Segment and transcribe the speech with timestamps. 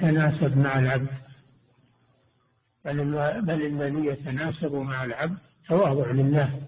[0.00, 1.10] يتناسب مع العبد.
[2.84, 3.12] بل,
[3.42, 5.38] بل الذي يتناسب مع العبد
[5.68, 6.60] تواضع لله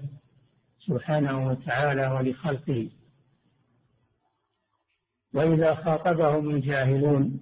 [0.79, 2.91] سبحانه وتعالى ولخلقه.
[5.35, 7.41] وإذا خاطبهم الجاهلون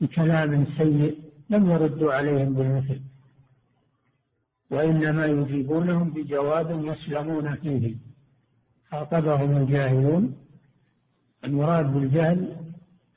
[0.00, 3.00] بكلام سيء لم يردوا عليهم بالمثل.
[4.70, 7.96] وإنما يجيبونهم بجواب يسلمون فيه.
[8.90, 10.36] خاطبهم الجاهلون
[11.44, 12.63] المراد بالجهل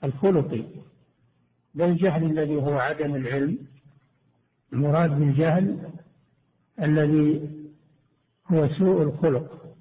[0.03, 0.63] الخلقي
[1.73, 3.67] لا الجهل الذي هو عدم العلم
[4.73, 5.91] المراد بالجهل
[6.81, 7.49] الذي
[8.47, 9.75] هو سوء الخلق.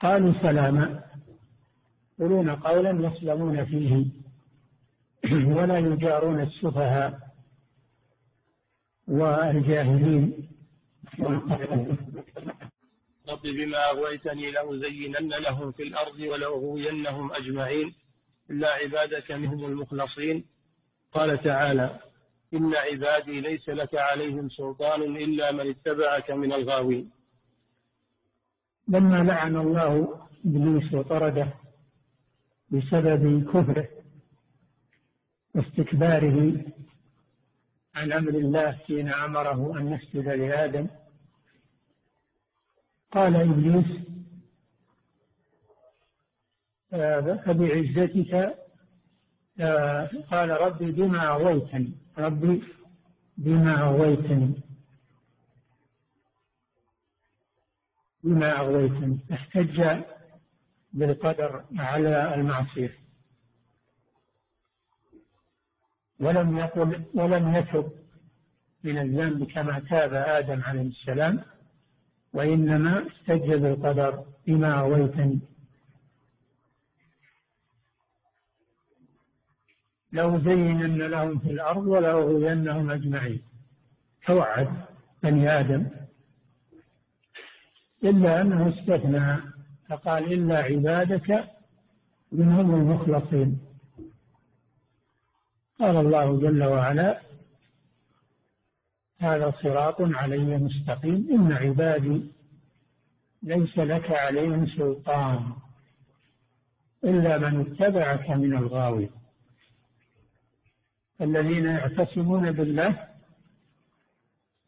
[0.00, 1.04] قالوا سلاما
[2.18, 4.06] يقولون قولا يسلمون فيه
[5.32, 7.34] ولا يجارون السفهاء
[9.08, 10.48] والجاهلين.
[13.28, 17.94] رب بما أغويتني لأزينن لهم في الأرض ولأغوينهم أجمعين.
[18.50, 20.44] إلا عبادك منهم المخلصين.
[21.12, 22.00] قال تعالى
[22.54, 27.10] إن عبادي ليس لك عليهم سلطان إلا من اتبعك من الغاوين.
[28.88, 31.54] لما لعن الله إبليس وطرده
[32.70, 33.88] بسبب كفره
[35.54, 36.64] واستكباره
[37.94, 40.86] عن أمر الله حين أمره أن يسجد لآدم
[43.16, 44.06] قال إبليس
[47.44, 48.58] فبعزتك
[50.30, 52.62] قال ربي بما أغويتني ربي
[53.38, 54.62] بما أغويتني.
[58.24, 59.18] بما أغويتني.
[59.32, 60.02] احتج
[60.92, 62.92] بالقدر على المعصية.
[66.20, 67.92] ولم يقل ولم يتب
[68.84, 71.55] من الذنب كما تاب آدم عليه السلام.
[72.32, 75.40] وإنما احتج بالقدر بما أغويتني
[80.12, 83.42] لأزينن لهم في الأرض ولأغوينهم أجمعين.
[84.26, 84.68] توعد
[85.22, 85.86] بني آدم.
[88.04, 89.36] إلا أنه استثنى
[89.88, 91.48] فقال إلا عبادك
[92.32, 93.60] منهم المخلصين.
[95.78, 97.25] قال الله جل وعلا
[99.18, 101.28] هذا صراط علي مستقيم.
[101.30, 102.32] إن عبادي
[103.42, 105.52] ليس لك عليهم سلطان
[107.04, 109.10] إلا من اتبعك من الغاوي.
[111.20, 113.08] الذين يعتصمون بالله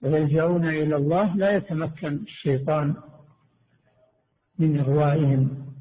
[0.03, 2.95] ويلجؤون إلى الله لا يتمكن الشيطان
[4.59, 5.73] من إغوائهم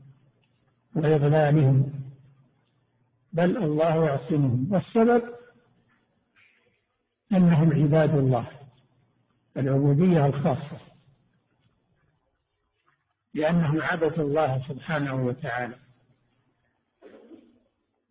[0.96, 1.94] وإضلالهم
[3.34, 4.68] بل الله يعصمهم.
[4.72, 5.24] والسبب
[7.32, 8.57] أنهم عباد الله.
[9.58, 10.80] العبودية الخاصة
[13.34, 15.76] لأنهم عبدوا الله سبحانه وتعالى.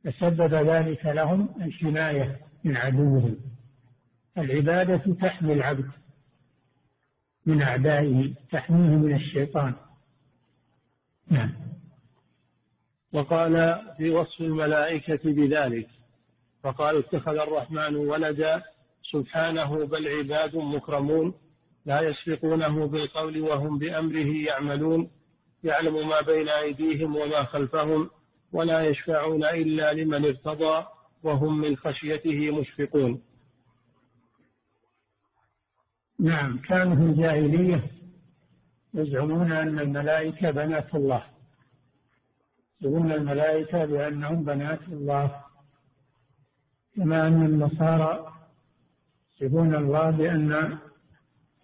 [0.04, 3.36] فسبب ذلك لهم الحماية من عدوهم.
[4.38, 5.90] العبادة تحمي العبد
[7.46, 9.74] من أعدائه تحميه من الشيطان.
[11.30, 11.52] نعم.
[13.12, 15.88] وقال في وصف الملائكة بذلك
[16.62, 18.62] فقالوا اتخذ الرحمن ولدا
[19.12, 21.34] سبحانه بل عباد مكرمون
[21.86, 25.10] لا يسبقونه بالقول وهم بأمره يعملون.
[25.64, 28.10] يعلم ما بين أيديهم وما خلفهم
[28.52, 30.86] ولا يشفعون إلا لمن ارتضى
[31.22, 33.22] وهم من خشيته مشفقون.
[36.20, 37.90] نعم كانوا في الجاهلية
[38.94, 41.24] يزعمون أن الملائكة بنات الله.
[42.80, 45.44] يقولون الملائكة بأنهم بنات الله
[46.96, 48.35] كما أن النصارى
[49.40, 50.78] يصفون الله بأن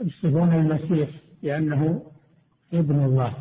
[0.00, 1.10] يصفون المسيح
[1.42, 2.12] بأنه
[2.72, 3.34] ابن الله.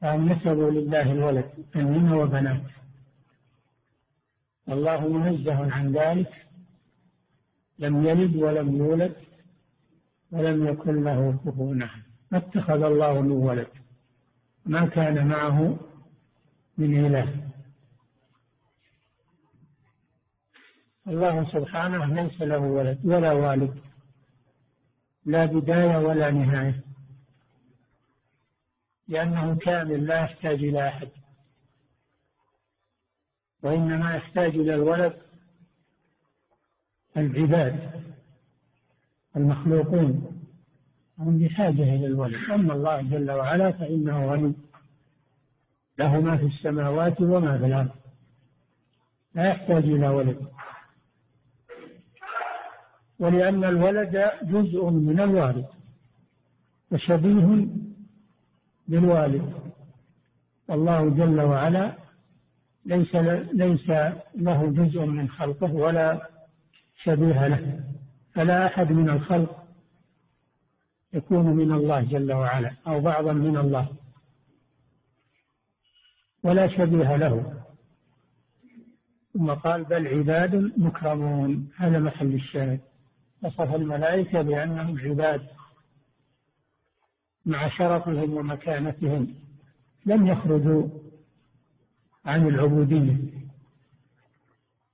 [0.00, 2.62] فهم نسبوا لله الولد بنين وبنات.
[4.68, 6.46] الله منزه عن ذلك.
[7.78, 9.16] لم يلد ولم يولد
[10.32, 12.02] ولم يكن له كفوا أحد.
[12.30, 13.68] ما اتخذ الله من ولد.
[14.66, 15.78] ما كان معه
[16.78, 17.49] من إله.
[21.08, 23.80] الله سبحانه ليس له ولد ولا والد
[25.24, 26.80] لا بداية ولا نهاية.
[29.08, 31.08] لأنه كامل لا يحتاج إلى أحد.
[33.62, 35.16] وإنما يحتاج إلى الولد
[37.16, 38.04] العباد
[39.36, 40.42] المخلوقون.
[41.18, 42.50] هم بحاجة إلى الولد.
[42.50, 44.54] أما الله جل وعلا فإنه غني.
[45.98, 47.90] له ما في السماوات وما في الأرض.
[49.34, 50.50] لا يحتاج إلى ولد.
[53.20, 55.66] ولأن الولد جزء من الوالد
[56.90, 57.68] وشبيه
[58.88, 59.52] بالوالد.
[60.68, 61.92] والله جل وعلا
[62.84, 63.16] ليس
[63.52, 63.90] ليس
[64.34, 66.28] له جزء من خلقه ولا
[66.94, 67.84] شبيه له.
[68.32, 69.66] فلا أحد من الخلق
[71.12, 73.88] يكون من الله جل وعلا أو بعضا من الله.
[76.42, 77.62] ولا شبيه له.
[79.34, 81.70] ثم قال بل عباد مكرمون.
[81.76, 82.80] هذا محل الشاهد.
[83.42, 85.46] وصف الملائكة بأنهم عباد
[87.46, 89.34] مع شرفهم ومكانتهم.
[90.06, 90.88] لم يخرجوا
[92.24, 93.16] عن العبودية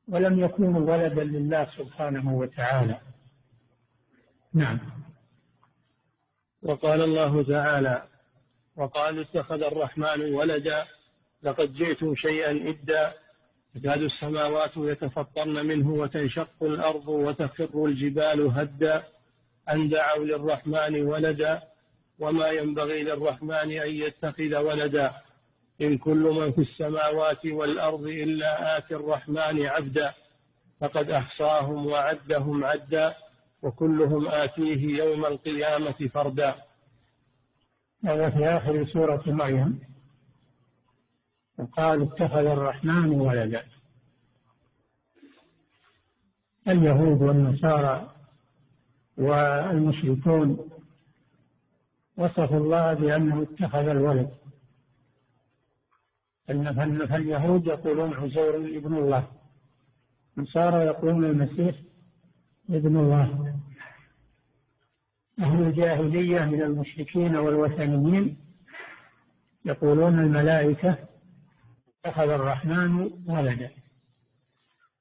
[0.09, 3.01] ولم يكونوا ولدا لله سبحانه وتعالى.
[4.55, 4.79] نعم.
[6.63, 8.09] وقال الله تعالى
[8.77, 10.87] وقالوا اتخذ الرحمن ولدا
[11.43, 13.15] لقد جئتم شيئا إدا
[13.77, 19.05] تكاد السماوات يتفطرن منه وتنشق الأرض وتخر الجبال هدا
[19.73, 21.63] أن دعوا للرحمن ولدا
[22.19, 25.13] وما ينبغي للرحمن أن يتخذ ولدا
[25.81, 30.15] إن كل من في السماوات والأرض إلا آتي الرحمن عبدا
[30.81, 33.15] فقد أحصاهم وعدهم عدا
[33.63, 36.55] وكلهم آتيه يوم القيامة فردا.
[38.05, 39.81] هذا في آخر سورة مريم.
[41.59, 43.65] وقال اتخذ الرحمن ولدا.
[46.69, 48.15] اليهود والنصارى
[49.17, 50.71] والمشركون
[52.17, 54.31] وصفوا الله بأنه اتخذ الولد.
[57.09, 59.29] فاليهود يقولون عزير ابن الله.
[60.39, 61.77] النصارى يقولون المسيح
[62.71, 63.57] ابن الله.
[65.41, 68.37] أهل الجاهلية من المشركين والوثنيين
[69.65, 70.99] يقولون الملائكة
[72.07, 73.71] اتخذ الرحمن ولدا.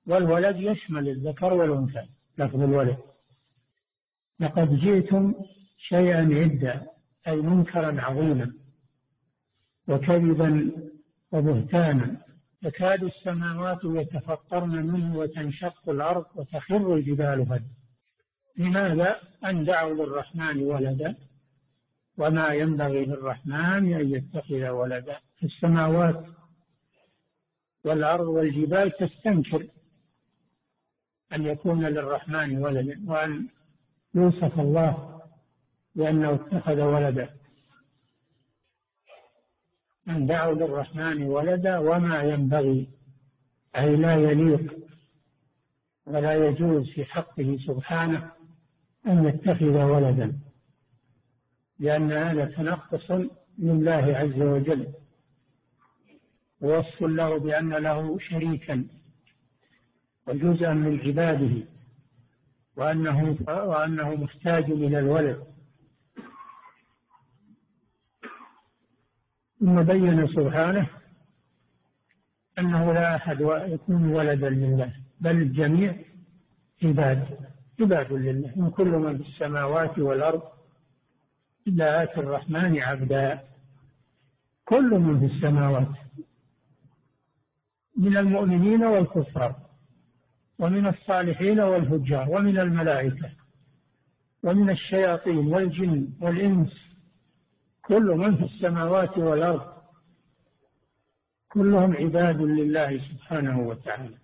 [0.07, 2.07] والولد يشمل الذكر والأنثى
[2.37, 2.97] لفظ الولد.
[4.39, 5.33] لقد جئتم
[5.77, 6.87] شيئا عدا
[7.27, 8.53] أي منكرا عظيما
[9.87, 10.71] وكذبا
[11.31, 12.17] وبهتانا.
[12.61, 17.65] تكاد السماوات يتفطرن منه وتنشق الأرض وتخر الجبال هدا
[18.57, 19.15] لماذا
[19.45, 21.15] أن دعوا للرحمن ولدا؟
[22.17, 25.19] وما ينبغي للرحمن أن يتخذ ولدا.
[25.35, 26.25] في السماوات
[27.85, 29.67] والأرض والجبال تستنكر
[31.33, 33.47] أن يكون للرحمن ولدا وأن
[34.15, 35.21] يوصف الله
[35.95, 37.29] بأنه اتخذ ولدا.
[40.09, 42.89] أن دعوا للرحمن ولدا وما ينبغي
[43.77, 44.77] أي لا يليق
[46.05, 48.31] ولا يجوز في حقه سبحانه
[49.07, 50.39] أن يتخذ ولدا
[51.79, 53.11] لأن هذا تنقص
[53.57, 54.93] لله عز وجل.
[56.61, 58.87] ووصف له بأن له شريكا
[60.27, 61.67] وجزءا من عباده
[62.77, 65.43] وأنه وأنه محتاج إلى الولد.
[69.59, 70.89] ثم بين سبحانه
[72.59, 75.95] أنه لا أحد يكون ولدا لله بل الجميع
[76.83, 77.37] عباد
[77.81, 80.43] عباد لله من كل من في السماوات والأرض
[81.67, 83.43] إلا آتي الرحمن عبدا.
[84.65, 86.04] كل من في السماوات.
[87.95, 89.55] من المؤمنين والكفار
[90.59, 93.31] ومن الصالحين والفجار ومن الملائكة
[94.43, 96.73] ومن الشياطين والجن والإنس
[97.81, 99.75] كل من في السماوات والأرض
[101.49, 104.17] كلهم عباد لله سبحانه وتعالى.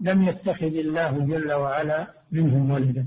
[0.00, 3.06] لم يتخذ الله جل وعلا منهم ولدا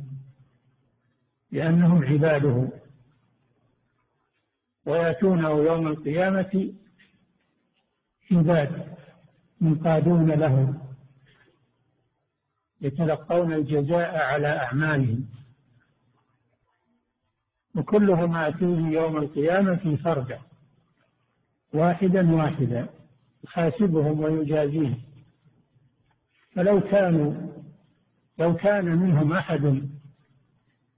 [1.51, 2.69] لأنهم عباده.
[4.85, 6.73] ويأتونه يوم القيامة
[8.31, 8.98] عباد.
[9.61, 10.81] منقادون له
[12.81, 15.25] يتلقون الجزاء على أعمالهم.
[17.75, 20.39] وكلهم آتيه يوم القيامة فردا
[21.73, 22.87] واحدا واحدا
[23.43, 25.01] يحاسبهم ويجازيهم.
[26.51, 27.33] فلو كانوا
[28.39, 29.89] لو كان منهم أحد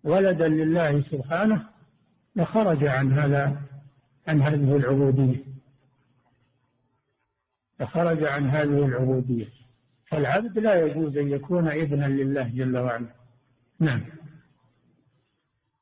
[0.03, 1.69] ولدا لله سبحانه
[2.35, 3.61] لخرج عن هذا
[4.27, 5.51] عن هذه العبودية.
[7.81, 9.47] لخرج عن هذه العبودية.
[10.07, 13.09] فالعبد لا يجوز أن يكون ابنا لله جل وعلا.
[13.79, 14.01] نعم.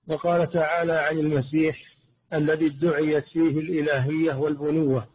[0.07, 1.77] وقال تعالى عن المسيح
[2.33, 5.07] الذي ادعيت فيه الإلهية والبنوة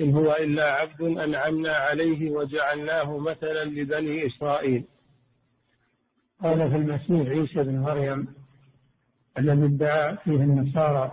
[0.00, 4.84] إن هو إلا عبد أنعمنا عليه وجعلناه مثلا لبني إسرائيل.
[6.42, 8.28] قال في المسيح عيسى بن مريم
[9.38, 11.12] الذي ادعى فيه النصارى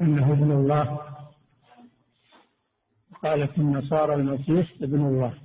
[0.00, 1.00] أنه ابن الله
[3.22, 5.38] قالت النصارى المسيح ابن الله.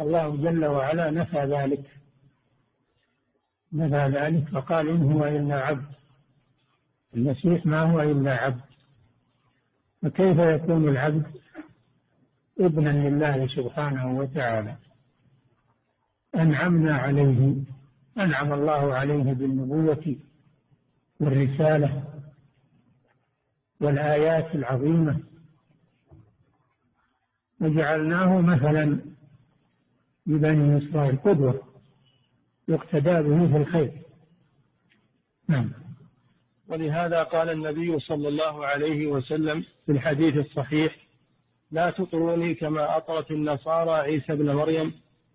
[0.00, 1.84] الله جل وعلا نفى ذلك.
[3.72, 5.94] نفى ذلك فقال إن هو إلا عبد.
[7.14, 8.64] المسيح ما هو إلا عبد.
[10.02, 11.26] فكيف يكون العبد
[12.60, 14.76] ابنا لله سبحانه وتعالى؟
[16.34, 17.56] أنعمنا عليه.
[18.18, 20.16] أنعم الله عليه بالنبوة
[21.20, 22.15] والرسالة.
[23.80, 25.20] والآيات العظيمة.
[27.60, 29.00] وجعلناه مثلا
[30.26, 31.62] لبني إسرائيل قدوة
[32.68, 33.92] يقتدى به في الخير.
[35.48, 35.72] نعم.
[36.68, 40.96] ولهذا قال النبي صلى الله عليه وسلم في الحديث الصحيح
[41.70, 44.92] لا تطروني كما أطرت النصارى عيسى ابن مريم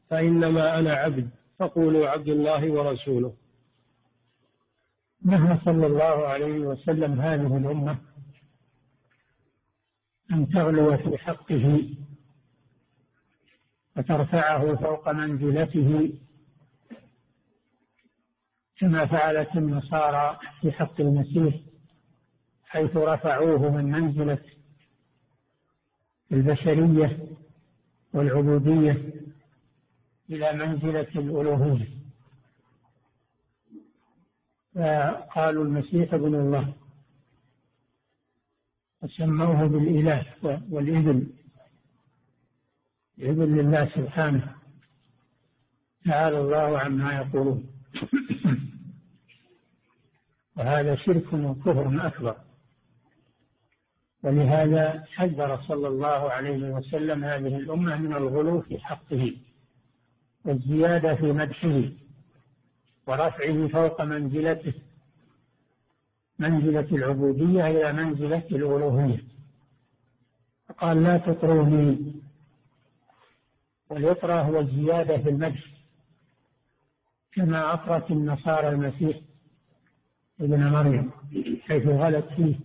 [0.10, 3.34] فإنما أنا عبد فقولوا عبد الله ورسوله.
[5.26, 7.98] نهى صلى الله عليه وسلم هذه الأمة
[10.32, 11.96] أن تغلو في حقه
[13.98, 16.14] وترفعه فوق منزلته
[18.78, 21.56] كما فعلت النصارى في حق المسيح
[22.66, 24.44] حيث رفعوه من منزلة
[26.32, 27.28] البشرية
[28.14, 28.92] والعبودية
[30.30, 31.88] إلى منزلة الألوهية.
[34.76, 36.74] فقالوا المسيح ابن الله.
[39.04, 40.26] وسموه بالإله
[40.70, 41.28] والإذن
[43.20, 44.56] إذن لله سبحانه.
[46.06, 47.72] تعالى الله عما يقولون.
[50.58, 52.36] وهذا شرك وكفر أكبر.
[54.24, 59.38] ولهذا حذر صلى الله عليه وسلم هذه الأمة من الغلو في حقه
[60.46, 61.84] والزيادة في مدحه
[63.08, 64.74] ورفعه فوق منزلته.
[66.42, 69.24] منزلة العبودية إلى منزلة الألوهية.
[70.78, 72.14] قال لا تطروني.
[73.90, 75.64] والإطرة هو الزيادة في المدح
[77.32, 79.18] كما أطرت النصارى المسيح
[80.42, 81.12] ابن مريم
[81.62, 82.56] حيث غلت فيه.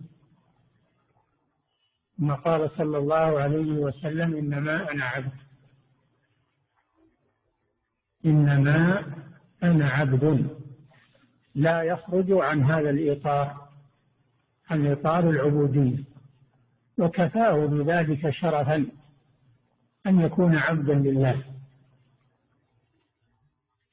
[2.17, 5.31] ثم قال صلى الله عليه وسلم إنما أنا عبد.
[8.25, 9.05] إنما
[9.63, 10.49] أنا عبد.
[11.55, 13.66] لا يخرج عن هذا الإطار.
[14.69, 16.03] عن إطار العبودية
[16.97, 18.87] وكفاه بذلك شرفا
[20.07, 21.43] أن يكون عبدا لله.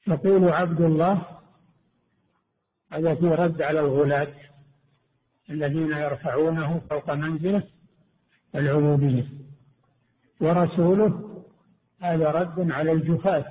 [0.07, 1.25] يقول عبد الله
[2.91, 4.33] هذا في رد على الغلاة
[5.49, 7.63] الذين يرفعونه فوق منزله
[8.55, 9.25] العبودية.
[10.41, 11.43] ورسوله
[11.99, 13.45] هذا رد على الجفاة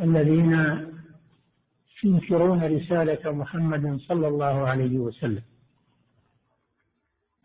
[0.00, 0.56] الذين
[2.04, 5.42] ينكرون رسالة محمد صلى الله عليه وسلم.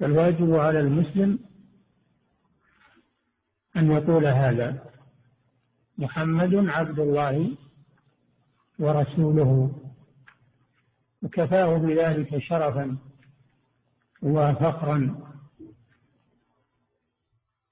[0.02, 1.40] فالواجب على المسلم
[3.78, 4.86] أن يقول هذا
[5.98, 7.58] محمد عبد الله
[8.80, 9.82] ورسوله.
[11.24, 12.98] وكفاه بذلك شرفا
[14.22, 15.28] وفخرا.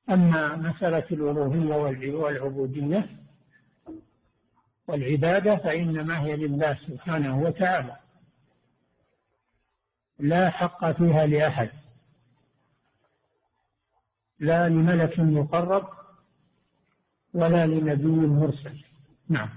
[0.10, 3.10] أما مسألة الألوهية والعبودية
[4.88, 7.98] والعبادة فإنما هي لله سبحانه وتعالى.
[10.20, 11.89] لا حق فيها لأحد.
[14.40, 15.88] لا لملك مقرب
[17.34, 18.84] ولا لنبي مرسل.
[19.30, 19.50] نعم.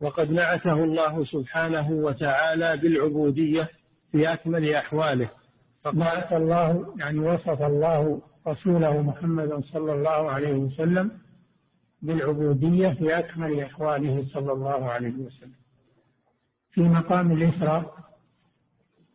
[0.00, 3.68] وقد نعته الله سبحانه وتعالى بالعبودية
[4.12, 5.30] في أكمل أحواله.
[5.94, 11.10] نعت الله يعني وصف الله رسوله محمد صلى الله عليه وسلم
[12.02, 15.54] بالعبودية في أكمل أحواله صلى الله عليه وسلم.
[16.70, 17.94] في مقام الإسراء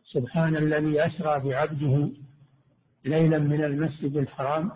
[0.04, 2.10] سبحان الذي أسرى بعبده
[3.04, 4.72] ليلا من المسجد الحرام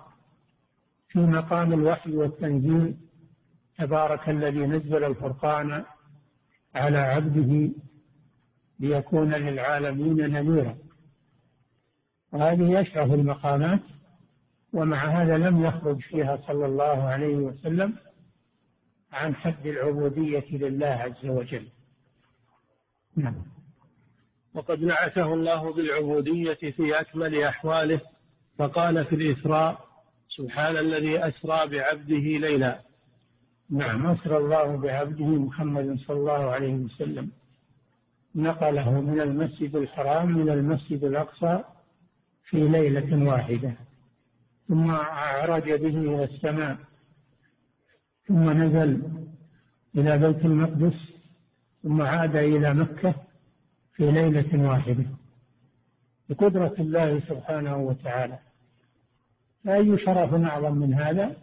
[1.08, 2.96] في مقام الوحي والتنزيل
[3.78, 5.84] تبارك الذي نزل الفرقان
[6.74, 7.70] على عبده
[8.80, 10.76] ليكون للعالمين نذيرا.
[12.32, 13.80] وهذه أشرف المقامات
[14.72, 17.96] ومع هذا لم يخرج فيها صلى الله عليه وسلم
[19.12, 21.68] عن حد العبودية لله عز وجل.
[23.16, 23.46] نعم.
[24.54, 28.00] وقد نعته الله بالعبودية في أكمل أحواله.
[28.58, 29.88] فقال في الإسراء
[30.28, 32.80] سبحان الذي أسرى بعبده ليلا.
[33.70, 37.30] نعم أسرى الله بعبده محمد صلى الله عليه وسلم.
[38.34, 41.64] نقله من المسجد الحرام إلى المسجد الأقصى
[42.44, 43.72] في ليلة واحدة.
[44.68, 46.76] ثم عرج به إلى السماء.
[48.28, 49.02] ثم نزل
[49.96, 50.96] إلى بيت المقدس.
[51.82, 53.14] ثم عاد إلى مكة
[53.92, 55.04] في ليلة واحدة.
[56.28, 58.38] بقدرة الله سبحانه وتعالى.
[59.64, 61.36] فأي شرف أعظم من هذا؟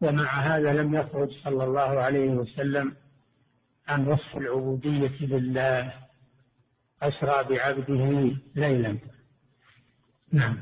[0.00, 2.96] ومع هذا لم يخرج صلى الله عليه وسلم
[3.88, 5.92] عن وصف العبودية لله
[7.02, 8.98] أسرى بعبده ليلا.
[10.32, 10.58] نعم.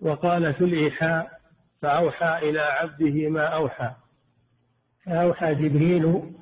[0.00, 1.40] وقال في الإيحاء
[1.80, 3.94] فأوحى إلى عبده ما أوحى.
[5.06, 6.34] فأوحى جبريل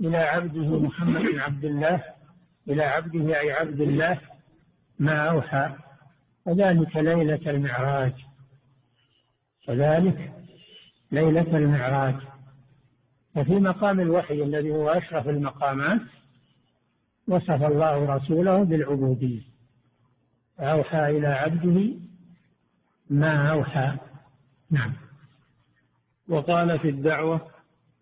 [0.00, 2.04] إلى عبده محمد عبد الله
[2.68, 4.20] إلى عبده أي عبد الله
[4.98, 5.74] ما أوحى.
[6.46, 8.12] وذلك ليلة المعراج.
[9.68, 10.32] وذلك
[11.12, 12.16] ليلة المعراج.
[13.34, 16.00] ففي مقام الوحي الذي هو أشرف المقامات
[17.28, 19.40] وصف الله رسوله بالعبودية.
[20.60, 21.94] أوحى إلى عبده
[23.10, 23.96] ما أوحى.
[24.70, 24.92] نعم.
[26.28, 27.50] وقال في الدعوة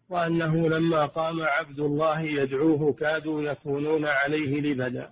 [0.08, 5.10] وأنه لما قام عبد الله يدعوه كادوا يكونون عليه لبدا.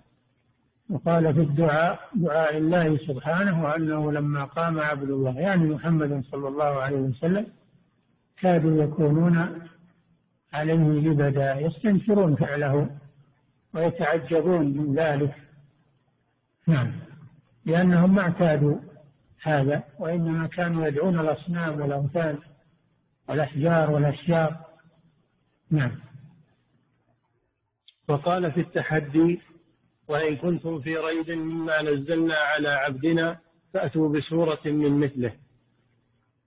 [0.89, 6.65] وقال في الدعاء دعاء الله سبحانه وأنه لما قام عبد الله يعني محمد صلى الله
[6.65, 7.47] عليه وسلم
[8.37, 9.67] كادوا يكونون
[10.53, 12.89] عليه لبدا يستنكرون فعله
[13.73, 15.35] ويتعجبون من ذلك.
[16.67, 16.91] نعم.
[17.65, 18.77] لأنهم ما اعتادوا
[19.41, 22.37] هذا وإنما كانوا يدعون الأصنام والأوثان
[23.27, 24.65] والأحجار والأشجار.
[25.71, 25.91] نعم.
[28.07, 29.41] وقال في التحدي
[30.09, 33.39] وإن كنتم في ريب مما نزلنا على عبدنا
[33.73, 35.33] فأتوا بسورة من مثله.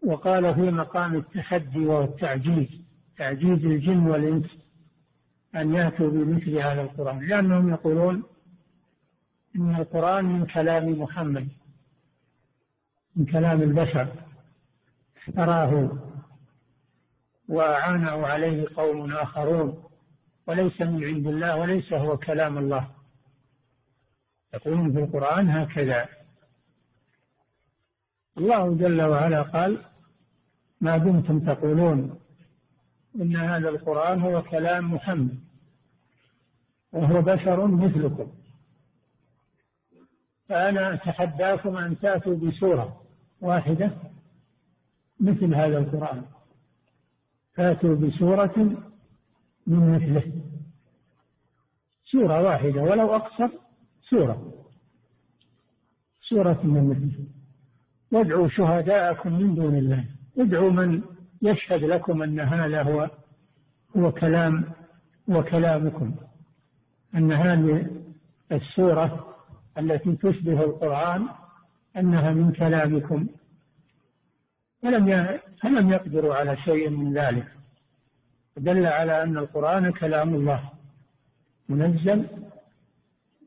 [0.07, 2.69] وقال في مقام التحدي والتعجيز
[3.19, 4.59] تعجيز الجن والإنس
[5.57, 8.23] أن يأتوا بمثل هذا القرآن لأنهم يقولون
[9.57, 11.49] إن القرآن من كلام محمد
[13.17, 14.09] من كلام البشر.
[15.17, 15.99] افتراه
[17.49, 19.85] وأعانه عليه قوم آخرون
[20.47, 23.02] وليس من عند الله وليس هو كلام الله.
[24.55, 26.09] يقولون في القرآن هكذا.
[28.39, 29.85] الله جل وعلا قال
[30.81, 32.21] ما دمتم تقولون
[33.17, 35.39] إن هذا القرآن هو كلام محمد
[36.93, 38.33] وهو بشر مثلكم.
[40.49, 43.03] فأنا أتحداكم أن تأتوا بسورة
[43.41, 43.91] واحدة
[45.21, 46.25] مثل هذا القرآن.
[47.55, 48.59] فأتوا بسورة
[49.67, 50.33] من مثله.
[52.05, 53.49] سورة واحدة ولو أقصر
[54.03, 54.53] سورة.
[56.21, 57.27] سورة مثله
[58.13, 60.05] وادعوا شهداءكم من دون الله.
[60.39, 61.03] ادعوا من
[61.43, 63.11] يشهد لكم أن هذا هو
[63.97, 64.65] هو كلام
[65.31, 66.15] هو كلامكم.
[67.15, 67.91] أن هذه
[68.53, 69.37] السورة
[69.79, 71.29] التي تشبه القرآن
[71.97, 73.27] أنها من كلامكم.
[74.83, 77.49] فلم فلم يقدروا على شيء من ذلك.
[78.57, 80.71] دل على أن القرآن كلام الله.
[81.69, 82.27] منزل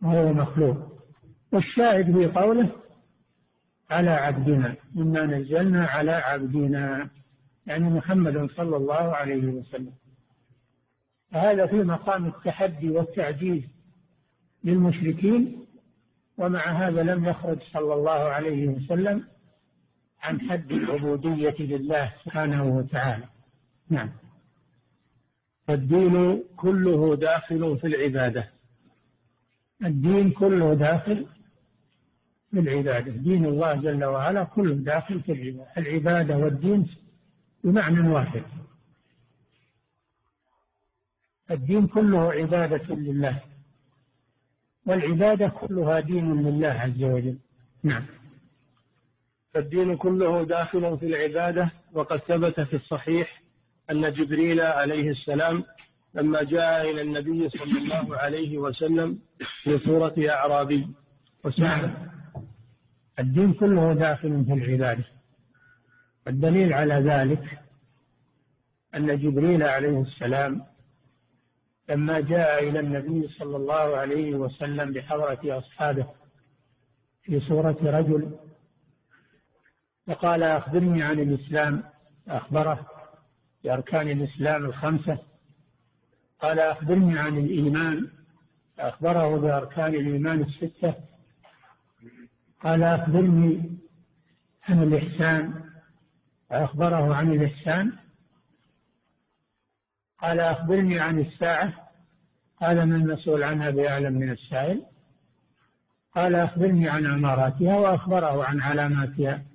[0.05, 0.77] وهو مخلوق.
[1.51, 2.69] والشاهد في قوله
[3.89, 7.09] على عبدنا إنا نزلنا على عبدنا
[7.67, 9.93] يعني محمد صلى الله عليه وسلم.
[11.31, 13.63] هذا في مقام التحدي والتعجيز
[14.63, 15.65] للمشركين
[16.37, 19.23] ومع هذا لم يخرج صلى الله عليه وسلم
[20.21, 23.25] عن حد العبودية لله سبحانه وتعالى.
[23.89, 24.11] نعم.
[25.67, 28.54] فالدين كله داخل في العبادة.
[29.85, 31.25] الدين كله داخل
[32.51, 33.11] في العبادة.
[33.11, 35.71] دين الله جل وعلا كله داخل في العبادة.
[35.77, 36.87] العبادة والدين
[37.63, 38.43] بمعنى واحد.
[41.51, 43.41] الدين كله عبادة لله.
[44.85, 47.37] والعبادة كلها دين لله عز وجل.
[47.83, 48.05] نعم.
[49.53, 53.41] فالدين كله داخل في العبادة وقد ثبت في الصحيح
[53.91, 55.63] أن جبريل عليه السلام
[56.15, 59.19] لما جاء إلى النبي صلى الله عليه وسلم
[59.63, 60.87] في صورة أعرابي.
[61.59, 61.93] نعم
[63.19, 65.05] الدين كله داخل في العبادة.
[66.25, 67.59] والدليل على ذلك
[68.95, 70.65] أن جبريل عليه السلام
[71.89, 76.07] لما جاء إلى النبي صلى الله عليه وسلم بحضرة أصحابه
[77.21, 78.39] في صورة رجل
[80.07, 81.83] فقال أخبرني عن الإسلام.
[82.27, 82.87] أخبره
[83.63, 85.19] بأركان الإسلام الخمسة.
[86.45, 88.07] قال أخبرني عن الإيمان.
[88.79, 90.95] أخبره بأركان الإيمان الستة.
[92.61, 93.79] قال أخبرني
[94.69, 95.63] عن الإحسان.
[96.51, 97.91] أخبره عن الإحسان.
[100.21, 101.73] قال أخبرني عن الساعة.
[102.61, 104.85] قال من المسؤول عنها بأعلم من السائل.
[106.15, 109.45] قال أخبرني عن أماراتها وأخبره عن علاماتها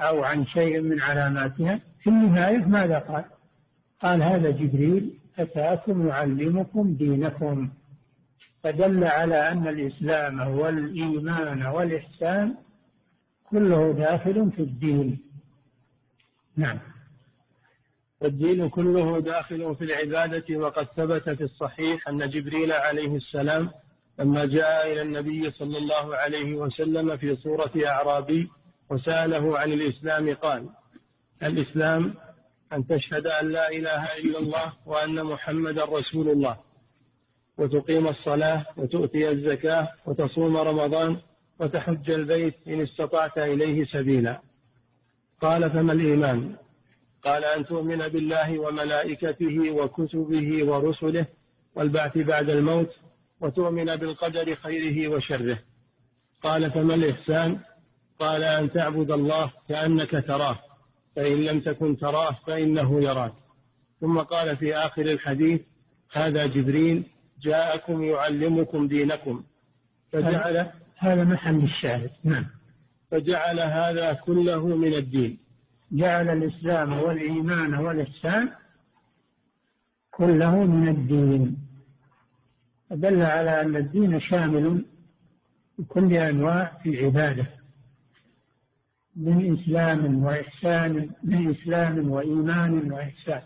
[0.00, 1.80] أو عن شيء من علاماتها.
[1.98, 3.24] في النهاية ماذا قال؟
[4.00, 7.70] قال هذا جبريل أتاكم يعلمكم دينكم.
[8.62, 12.54] فدل على أن الإسلام والإيمان والإحسان
[13.50, 15.18] كله داخل في الدين.
[16.56, 16.78] نعم.
[18.24, 23.70] الدين كله داخل في العبادة وقد ثبت في الصحيح أن جبريل عليه السلام
[24.18, 28.50] لما جاء إلى النبي صلى الله عليه وسلم في صورة أعرابي
[28.90, 30.68] وسأله عن الإسلام قال
[31.42, 32.14] الإسلام
[32.72, 36.56] أن تشهد أن لا إله إلا الله وأن محمدا رسول الله.
[37.58, 41.16] وتقيم الصلاة وتؤتي الزكاة وتصوم رمضان
[41.58, 44.40] وتحج البيت إن استطعت إليه سبيلا.
[45.42, 46.56] قال فما الإيمان؟
[47.22, 51.26] قال أن تؤمن بالله وملائكته وكتبه ورسله
[51.74, 52.90] والبعث بعد الموت
[53.40, 55.58] وتؤمن بالقدر خيره وشره.
[56.42, 57.58] قال فما الإحسان؟
[58.18, 60.58] قال أن تعبد الله كأنك تراه.
[61.20, 63.32] فإن لم تكن تراه فإنه يراك.
[64.00, 65.60] ثم قال في آخر الحديث
[66.12, 67.02] هذا جبريل
[67.40, 69.42] جاءكم يعلمكم دينكم.
[70.12, 72.10] فجعل هذا محل الشاهد.
[72.24, 72.46] نعم.
[73.10, 75.38] فجعل هذا كله من الدين.
[75.92, 78.50] جعل الإسلام والإيمان والإحسان
[80.10, 81.56] كله من الدين.
[82.90, 84.84] دل على أن الدين شامل
[85.78, 87.46] بكل أنواع العبادة
[89.20, 93.42] من إسلام وإحسان من إسلام وإيمان وإحسان.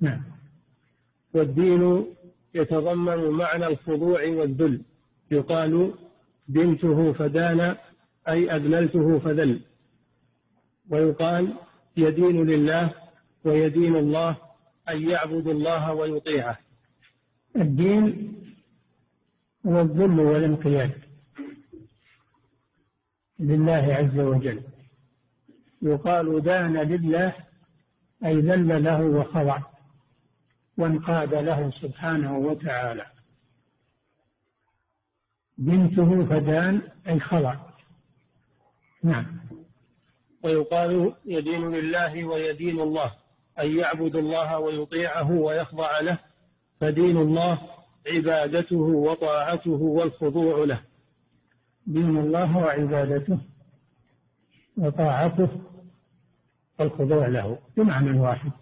[0.00, 0.22] نعم.
[1.34, 2.06] والدين
[2.54, 4.82] يتضمن معنى الخضوع والذل.
[5.30, 5.94] يقال
[6.48, 7.76] دنته فدان
[8.28, 9.60] أي أذللته فذل.
[10.90, 11.54] ويقال
[11.96, 12.94] يدين لله
[13.44, 14.36] ويدين الله
[14.88, 16.58] أن يعبد الله ويطيعه.
[17.56, 18.32] الدين
[19.66, 20.92] هو الذل والانقياد
[23.40, 24.60] لله عز وجل.
[25.82, 27.34] يقال دان لله
[28.26, 29.58] أي ذل له وخضع
[30.78, 33.06] وانقاد له سبحانه وتعالى.
[35.58, 37.56] بنته فدان أي خضع.
[39.04, 39.40] نعم.
[40.44, 43.12] ويقال يدين لله ويدين الله
[43.60, 46.18] أن يعبد الله ويطيعه ويخضع له
[46.80, 47.58] فدين الله
[48.14, 50.80] عبادته وطاعته والخضوع له.
[51.86, 53.49] دين الله وعبادته.
[54.76, 55.48] وطاعته
[56.78, 58.52] والخضوع له بمعنى واحد.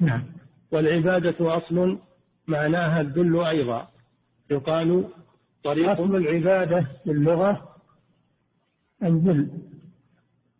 [0.00, 0.24] نعم.
[0.72, 1.98] والعبادة أصل
[2.48, 3.88] معناها الذل أيضا.
[4.50, 5.08] يقال
[5.64, 7.76] طريق أصل العبادة في اللغة
[9.02, 9.50] الذل.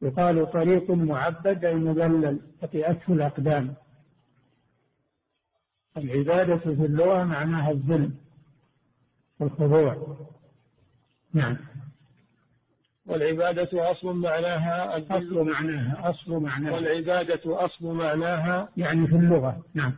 [0.03, 3.75] يقال طريق معبد أي مذلل تطيئته الأقدام.
[5.97, 8.15] العبادة في اللغة معناها الذل
[9.41, 10.17] والخضوع.
[11.33, 11.57] نعم.
[13.07, 16.75] والعبادة أصل معناها أصل معناها أصل معناها.
[16.75, 19.93] والعبادة أصل معناها يعني في اللغة نعم.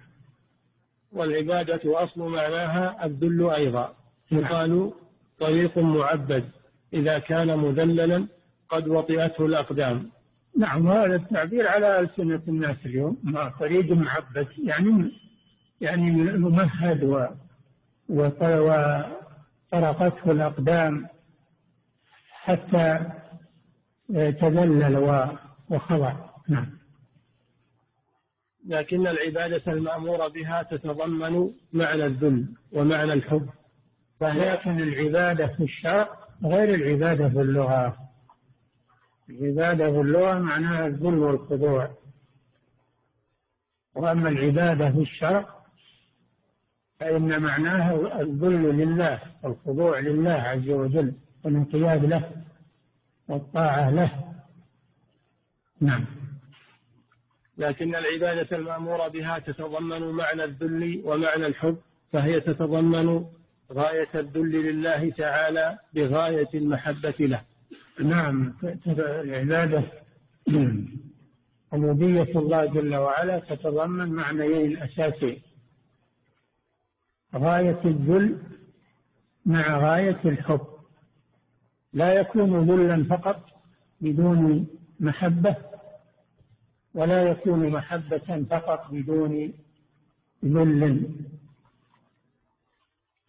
[1.12, 3.94] والعبادة أصل معناها الذل أيضا.
[4.30, 4.42] نعم.
[4.42, 4.92] يقال
[5.40, 6.44] طريق معبد.
[6.94, 8.26] إذا كان مذللا
[8.68, 10.10] قد وطئته الأقدام.
[10.58, 13.16] نعم هذا التعبير على ألسنة الناس اليوم.
[13.22, 15.12] ما طريق معبد يعني
[15.80, 17.26] يعني ممهد و
[18.08, 19.10] وطرقته
[20.30, 21.06] الأقدام.
[22.48, 22.98] حتى
[24.14, 24.98] تذلل
[25.70, 26.16] وخضع.
[26.48, 26.78] نعم.
[28.66, 33.48] لكن العبادة المأمور بها تتضمن معنى الذل ومعنى الحب.
[34.20, 36.08] ولكن العبادة في الشرع
[36.44, 37.96] غير العبادة في اللغة.
[39.30, 41.90] العبادة في اللغة معناها الذل والخضوع.
[43.94, 45.58] وأما العبادة في الشرع
[47.00, 52.37] فإن معناها الذل لله والخضوع لله عز وجل والانقياد له.
[53.28, 54.34] والطاعة له.
[55.80, 56.04] نعم.
[57.58, 61.78] لكن العبادة المأمورة بها تتضمن معنى الذل ومعنى الحب
[62.12, 63.24] فهي تتضمن
[63.72, 67.42] غاية الذل لله تعالى بغاية المحبة له.
[68.00, 68.54] نعم.
[68.86, 69.82] العبادة
[71.72, 75.42] عبودية الله جل وعلا تتضمن معنيين أساسيين.
[77.34, 78.38] غاية الذل
[79.46, 80.77] مع غاية الحب.
[81.92, 83.44] لا يكون ذلا فقط
[84.00, 84.66] بدون
[85.00, 85.56] محبة
[86.94, 89.52] ولا يكون محبة فقط بدون
[90.44, 91.10] ذل.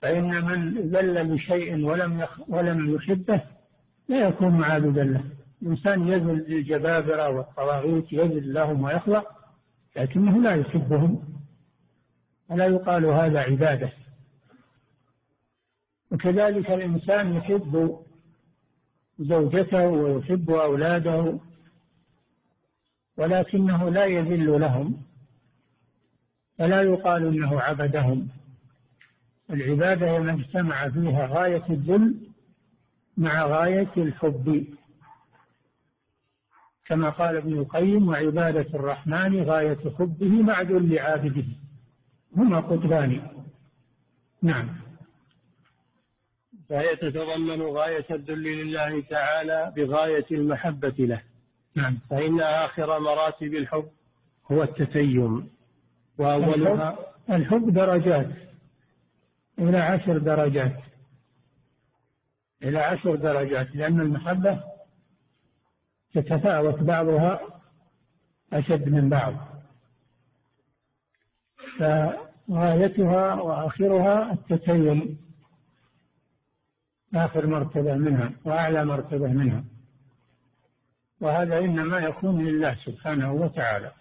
[0.01, 3.41] فإن من ذل لشيء ولم ولم يحبه
[4.07, 5.23] لا يكون معابدا له
[5.61, 9.23] الإنسان يذل للجبابرة والطواغيت يذل لهم ويخضع
[9.95, 11.39] لكنه لا يحبهم
[12.49, 13.91] ولا يقال هذا عبادة.
[16.11, 17.99] وكذلك الإنسان يحب
[19.19, 21.39] زوجته ويحب أولاده
[23.17, 25.01] ولكنه لا يذل لهم
[26.57, 28.27] فلا يقال إنه عبدهم.
[29.49, 32.15] العبادة من اجتمع فيها غاية الذل
[33.17, 34.67] مع غاية الحب.
[36.85, 41.45] كما قال ابن القيم وعبادة الرحمن غاية حبه مع ذل عابده.
[42.35, 43.21] هما قطبان.
[44.41, 44.88] نعم.
[46.69, 51.21] فهي تتضمن غاية الذل لله تعالى بغاية المحبة له.
[51.75, 51.97] نعم.
[52.09, 53.89] فإن آخر مراتب الحب
[54.51, 55.49] هو التتيم
[56.17, 56.97] وأولها
[57.29, 58.29] الحب درجات.
[59.59, 60.81] إلى عشر درجات.
[62.63, 64.63] إلى عشر درجات لأن المحبة
[66.13, 67.39] تتفاوت بعضها
[68.53, 69.33] أشد من بعض.
[71.79, 75.28] فغايتها وآخرها التتيم
[77.15, 79.63] آخر مرتبة منها وأعلى مرتبة منها.
[81.21, 83.91] وهذا إنما يكون لله سبحانه وتعالى.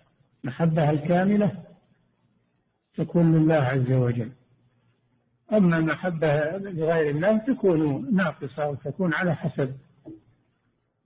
[0.45, 1.53] محبة الكاملة
[2.97, 4.31] تكون لله عز وجل.
[5.53, 9.75] أما المحبة لغير الله تكون ناقصة وتكون على حسب.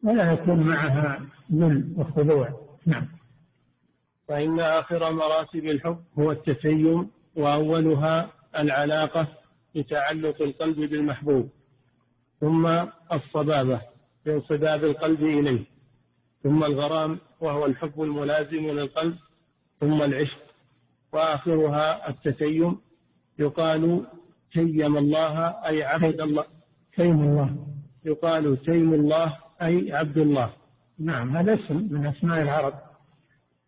[0.05, 1.21] ولا يكون معها
[1.53, 2.69] ذل وخضوع.
[2.87, 3.09] نعم.
[4.29, 9.29] فإن آخر مراتب الحب هو التتيم وأولها العلاقة
[9.77, 11.51] بتعلق القلب بالمحبوب.
[12.43, 12.67] ثم
[13.13, 13.81] الصبابة
[14.27, 15.65] بانصباب القلب إليه.
[16.43, 19.17] ثم الغرام وهو الحب الملازم للقلب.
[19.81, 20.39] ثم العشق.
[21.13, 22.79] وآخرها التتيم
[23.39, 24.07] يقال
[24.53, 26.45] تيم الله أي عبد الله.
[26.97, 27.67] تيم الله.
[28.05, 30.53] يقال تيم الله أي عبد الله.
[30.99, 32.75] نعم هذا اسم من أسماء العرب.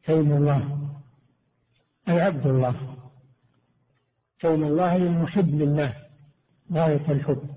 [0.05, 0.91] تيم الله.
[2.09, 2.97] أي عبد الله.
[4.41, 5.95] تيم الله أي المحب لله.
[6.73, 7.54] غاية الحب.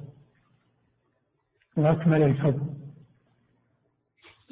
[1.78, 2.78] وأكمل الحب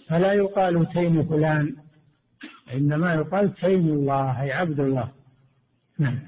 [0.08, 1.76] فلا يقال تيم فلان
[2.74, 5.12] إنما يقال تيم الله أي عبد الله.
[6.00, 6.20] نعم.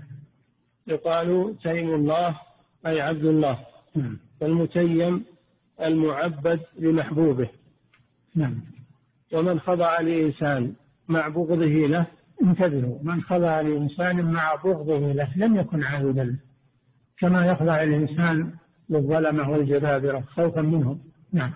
[0.87, 2.39] يقال تيم الله
[2.87, 3.59] أي عبد الله.
[3.95, 4.19] نعم.
[4.41, 5.25] والمتيم
[5.83, 7.49] المعبد لمحبوبه.
[8.35, 8.61] نعم.
[9.33, 10.73] ومن خضع لإنسان
[11.07, 12.07] مع بغضه له.
[12.43, 16.39] انتبهوا من خضع لإنسان مع بغضه له لم يكن عابدا.
[17.17, 18.53] كما يخضع الإنسان
[18.89, 20.99] للظلمة والجبابرة خوفا منهم.
[21.33, 21.53] نعم.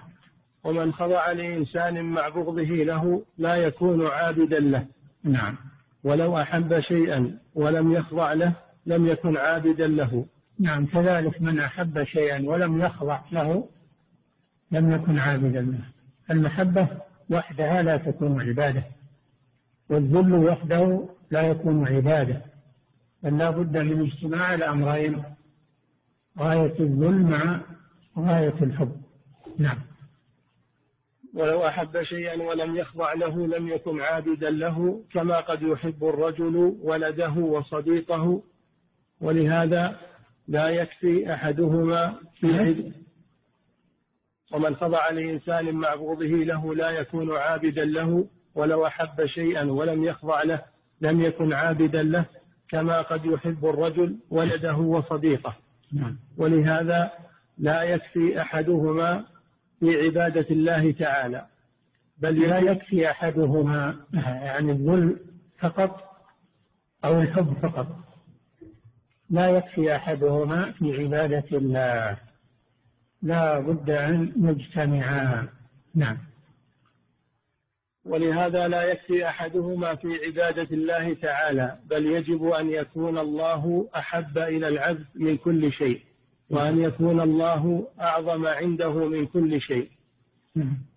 [0.63, 4.85] ومن خضع لإنسان مع بغضه له لا يكون عابدا له.
[5.23, 5.55] نعم.
[6.03, 8.53] ولو أحب شيئا ولم يخضع له
[8.85, 10.25] لم يكن عابدا له.
[10.59, 13.69] نعم كذلك من أحب شيئا ولم يخضع له
[14.71, 15.83] لم يكن عابدا له.
[16.31, 16.87] المحبة
[17.29, 18.83] وحدها لا تكون عبادة
[19.89, 22.41] والذل وحده لا يكون عبادة.
[23.23, 25.23] بل لا بد من اجتماع الأمرين
[26.39, 27.61] غاية الذل مع
[28.19, 29.01] غاية الحب.
[29.57, 29.77] نعم.
[31.33, 37.33] ولو أحب شيئا ولم يخضع له لم يكن عابدا له كما قد يحب الرجل ولده
[37.33, 38.43] وصديقه.
[39.21, 39.97] ولهذا
[40.47, 42.93] لا يكفي أحدهما في عد
[44.53, 48.27] ومن خضع لإنسان مع بغضه له لا يكون عابدا له.
[48.55, 50.61] ولو أحب شيئا ولم يخضع له
[51.01, 52.25] لم يكن عابدا له
[52.69, 55.55] كما قد يحب الرجل ولده وصديقه.
[56.37, 57.11] ولهذا
[57.57, 59.25] لا يكفي أحدهما
[59.79, 61.45] في عبادة الله تعالى
[62.17, 65.19] بل لا يكفي أحدهما يعني الذل
[65.59, 66.11] فقط
[67.05, 67.87] أو الحب فقط.
[69.29, 72.17] لا يكفي أحدهما في عبادة الله.
[73.21, 75.47] لا بد أن يجتمعا
[75.95, 76.17] نعم.
[78.05, 84.67] ولهذا لا يكفي أحدهما في عبادة الله تعالى بل يجب أن يكون الله أحب إلى
[84.67, 86.01] العبد من كل شيء
[86.49, 89.89] وأن يكون الله أعظم عنده من كل شيء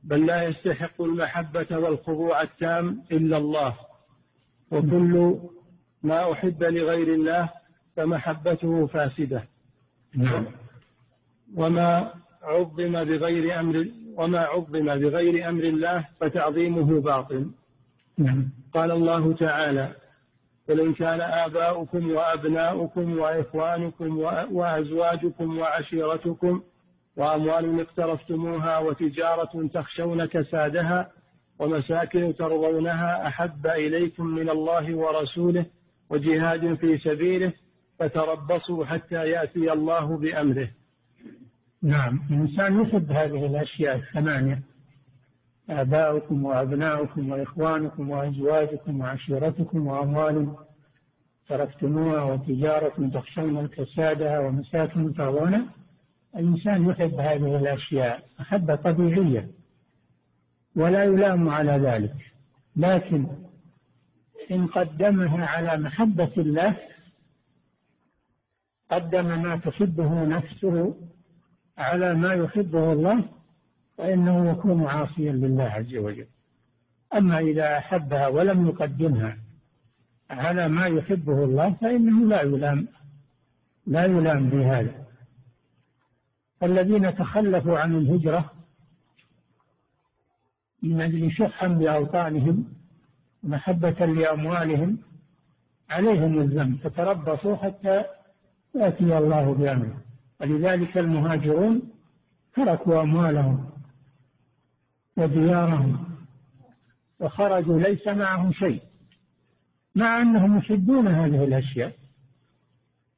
[0.04, 3.76] بل لا يستحق المحبة والخضوع التام إلا الله
[4.70, 5.38] وكل
[6.02, 7.50] ما أحب لغير الله
[7.96, 9.44] فمحبته فاسدة
[10.14, 10.46] نعم.
[11.56, 17.50] وما عظم بغير أمر وما عظم بغير أمر الله فتعظيمه باطل
[18.18, 18.50] نعم.
[18.74, 19.94] قال الله تعالى
[20.68, 24.18] قل إن كان آباؤكم وأبناؤكم وإخوانكم
[24.52, 26.62] وأزواجكم وعشيرتكم
[27.16, 31.10] وأموال اقترفتموها وتجارة تخشون كسادها
[31.58, 35.66] ومساكن ترضونها أحب إليكم من الله ورسوله
[36.10, 37.52] وجهاد في سبيله
[37.98, 40.68] فتربصوا حتى يأتي الله بأمره
[41.84, 44.62] نعم الإنسان يحب هذه الأشياء الثمانية
[45.70, 50.56] آباؤكم وأبناؤكم وإخوانكم وأزواجكم وعشيرتكم وأموال
[51.48, 55.66] تركتموها وتجارة تخشون كسادها ومساكن ترضونها
[56.36, 59.50] الإنسان يحب هذه الأشياء محبة طبيعية
[60.76, 62.14] ولا يلام على ذلك.
[62.76, 63.26] لكن
[64.50, 66.76] إن قدمها على محبة الله
[68.90, 70.94] قدم ما تحبه نفسه
[71.78, 73.24] على ما يحبه الله
[73.98, 76.26] فإنه يكون عاصيا لله عز وجل.
[77.14, 79.38] أما إذا أحبها ولم يقدمها
[80.30, 82.88] على ما يحبه الله فإنه لا يلام
[83.86, 85.04] لا يلام بهذا.
[86.62, 88.50] والذين تخلفوا عن الهجرة
[90.82, 92.64] من أجل شحا بأوطانهم
[93.44, 94.98] ومحبة لأموالهم
[95.90, 98.04] عليهم الذنب فتربصوا حتى
[98.74, 100.00] يأتي الله بأمره.
[100.40, 101.82] ولذلك المهاجرون
[102.54, 103.70] تركوا أموالهم
[105.16, 106.06] وديارهم
[107.20, 108.82] وخرجوا ليس معهم شيء
[109.94, 111.92] مع أنهم يحبون هذه الأشياء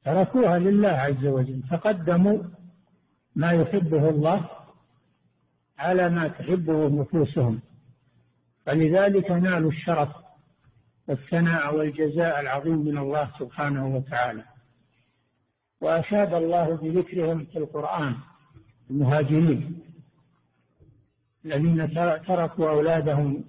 [0.05, 2.43] تركوها لله عز وجل فقدموا
[3.35, 4.49] ما يحبه الله
[5.77, 7.59] على ما تحبه نفوسهم.
[8.65, 10.09] فلذلك نالوا الشرف
[11.07, 14.43] والثناء والجزاء العظيم من الله سبحانه وتعالى.
[15.81, 18.15] وأشاد الله بذكرهم في القرآن
[18.89, 19.79] المهاجرين
[21.45, 23.43] الذين تركوا أولادهم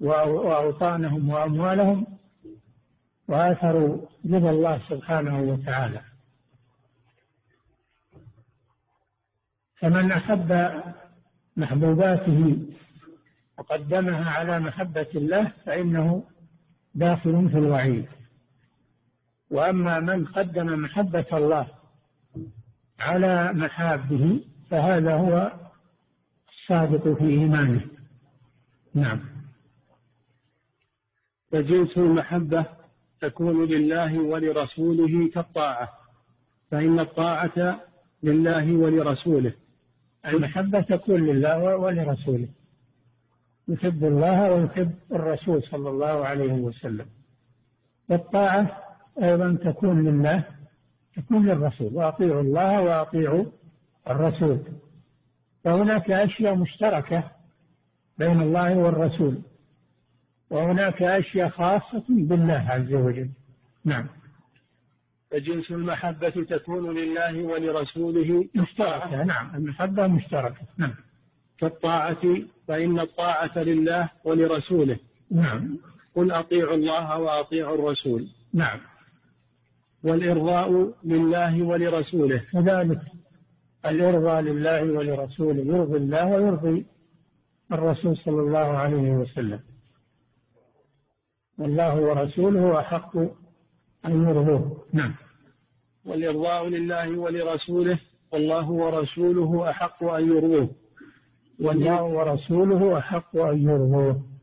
[0.00, 2.06] وأوطانهم وأموالهم
[3.28, 6.00] وآثروا رضا الله سبحانه وتعالى.
[9.76, 10.70] فمن أحب
[11.56, 12.66] محبوباته
[13.58, 16.24] وقدمها على محبة الله فإنه
[16.94, 18.06] داخل في الوعيد.
[19.50, 21.66] وأما من قدم محبة الله
[23.00, 25.52] على محابه فهذا هو
[26.48, 27.80] الصادق في إيمانه.
[28.94, 29.20] نعم.
[31.50, 32.66] فجنس المحبة
[33.20, 35.88] تكون لله ولرسوله كالطاعة
[36.70, 37.80] فإن الطاعة
[38.22, 39.52] لله ولرسوله.
[40.26, 42.48] المحبة تكون لله ولرسوله.
[43.68, 47.06] يحب الله ويحب الرسول صلى الله عليه وسلم.
[48.08, 48.85] والطاعة
[49.22, 50.44] أيضا تكون لله
[51.16, 53.44] تكون للرسول وأطيعوا الله وأطيعوا
[54.10, 54.62] الرسول.
[55.64, 57.30] فهناك أشياء مشتركة
[58.18, 59.42] بين الله والرسول
[60.50, 63.30] وهناك أشياء خاصة بالله عز وجل.
[63.84, 64.06] نعم.
[65.30, 69.24] فجنس المحبة تكون لله ولرسوله مشتركة.
[69.24, 70.94] نعم المحبة مشتركة نعم.
[71.58, 72.22] كالطاعة
[72.68, 74.98] فإن الطاعة لله ولرسوله.
[75.30, 75.78] نعم.
[76.14, 78.28] قل أطيعوا الله وأطيعوا الرسول.
[78.54, 78.80] نعم.
[80.04, 82.42] والإرضاء لله ولرسوله.
[82.52, 83.00] كذلك.
[83.86, 85.76] الإرضاء لله ولرسوله.
[85.76, 86.86] يرضي الله ويرضي
[87.72, 89.60] الرسول صلى الله عليه وسلم.
[91.58, 93.16] والله ورسوله أحق
[94.06, 94.84] أن يرضوه.
[94.92, 95.14] نعم.
[96.04, 97.98] والإرضاء لله ولرسوله.
[98.32, 100.70] والله ورسوله أحق أن يرضوه.
[101.60, 104.35] والله ورسوله أحق أن يرضوه.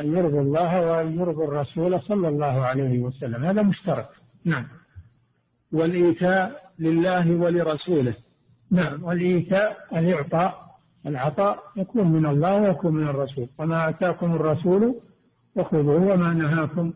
[0.00, 3.44] أن يرضوا الله وأن يرضوا الرسول صلى الله عليه وسلم.
[3.44, 4.08] هذا مشترك.
[4.44, 4.66] نعم.
[5.72, 8.14] والإيتاء لله ولرسوله.
[8.70, 9.04] نعم.
[9.04, 10.66] والإيتاء الإعطاء.
[11.06, 13.48] العطاء يكون من الله ويكون من الرسول.
[13.58, 15.00] وما آتاكم الرسول
[15.54, 16.92] فخذوه وما نهاكم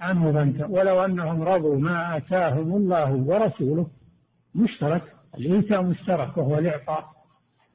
[0.00, 0.78] عنه فانتهوا.
[0.78, 3.86] ولو أنهم رضوا ما آتاهم الله ورسوله
[4.54, 5.02] مشترك.
[5.38, 7.12] الإيتاء مشترك وهو الإعطاء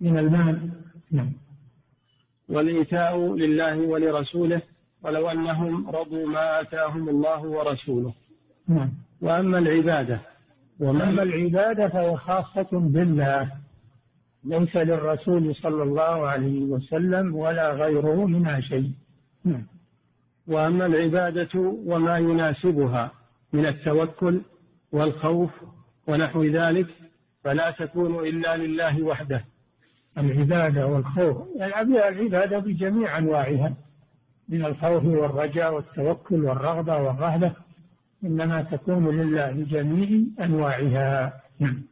[0.02, 0.72] من المال.
[1.12, 1.32] نعم.
[2.50, 4.62] والإيتاء لله ولرسوله
[5.04, 8.14] ولو أنهم رضوا ما آتاهم الله ورسوله.
[8.68, 8.92] نعم.
[9.22, 10.20] وأما العبادة
[10.80, 13.52] وأما العبادة فهي خاصة بالله.
[14.44, 18.92] ليس للرسول صلى الله عليه وسلم ولا غيره منها شيء.
[19.46, 19.66] نعم.
[20.48, 23.12] وأما العبادة وما يناسبها
[23.54, 24.42] من التوكل
[24.92, 25.52] والخوف
[26.08, 26.88] ونحو ذلك
[27.44, 29.44] فلا تكون إلا لله وحده.
[30.20, 31.38] العبادة والخوف.
[31.56, 33.74] العبادة بجميع أنواعها
[34.50, 37.54] من الخوف والرجاء والتوكل والرغبة والرهبة
[38.24, 41.42] إنما تكون لله بجميع أنواعها.
[41.60, 41.84] نعم.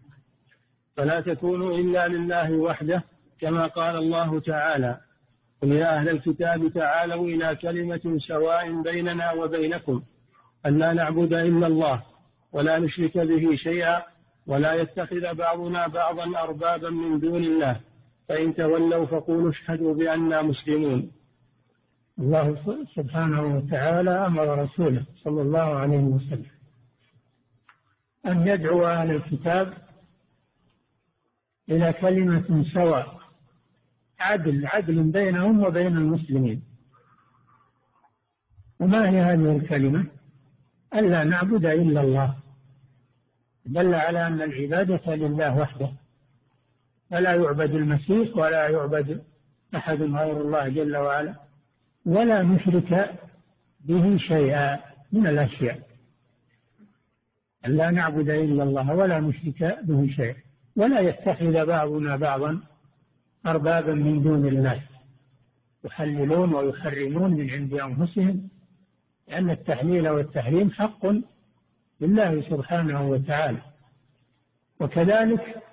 [0.97, 3.03] فلا تكون إلا لله وحده
[3.39, 4.99] كما قال الله تعالى
[5.61, 10.01] قل يا أهل الكتاب تعالوا إلى كلمة سواء بيننا وبينكم
[10.65, 12.03] أن لا نعبد إلا الله
[12.51, 14.01] ولا نشرك به شيئا
[14.47, 17.79] ولا يتخذ بعضنا بعضا أربابا من دون الله
[18.27, 21.11] فإن تولوا فقولوا اشهدوا بأننا مسلمون.
[22.19, 22.55] الله
[22.95, 26.51] سبحانه وتعالى أمر رسوله صلى الله عليه وسلم
[28.25, 29.73] أن يدعو أهل الكتاب
[31.69, 33.19] إلى كلمة سواء
[34.19, 36.63] عدل عدل بينهم وبين المسلمين.
[38.79, 40.05] وما هي هذه الكلمة؟
[40.95, 42.35] ألا نعبد إلا الله.
[43.65, 45.91] دل على أن العبادة لله وحده.
[47.09, 49.23] فلا يعبد المسيح ولا يعبد
[49.75, 51.35] أحد غير الله جل وعلا
[52.05, 53.19] ولا نشرك
[53.79, 54.79] به شيئا
[55.11, 55.79] من الأشياء.
[57.65, 60.35] لا نعبد إلا الله ولا نشرك به شيئا.
[60.75, 62.61] ولا يتخذ بعضنا بعضا
[63.45, 64.81] أربابا من دون الله
[65.83, 68.49] يحللون ويحرمون من عند أنفسهم
[69.27, 71.05] لأن التحليل والتحريم حق
[72.01, 73.61] لله سبحانه وتعالى.
[74.79, 75.63] وكذلك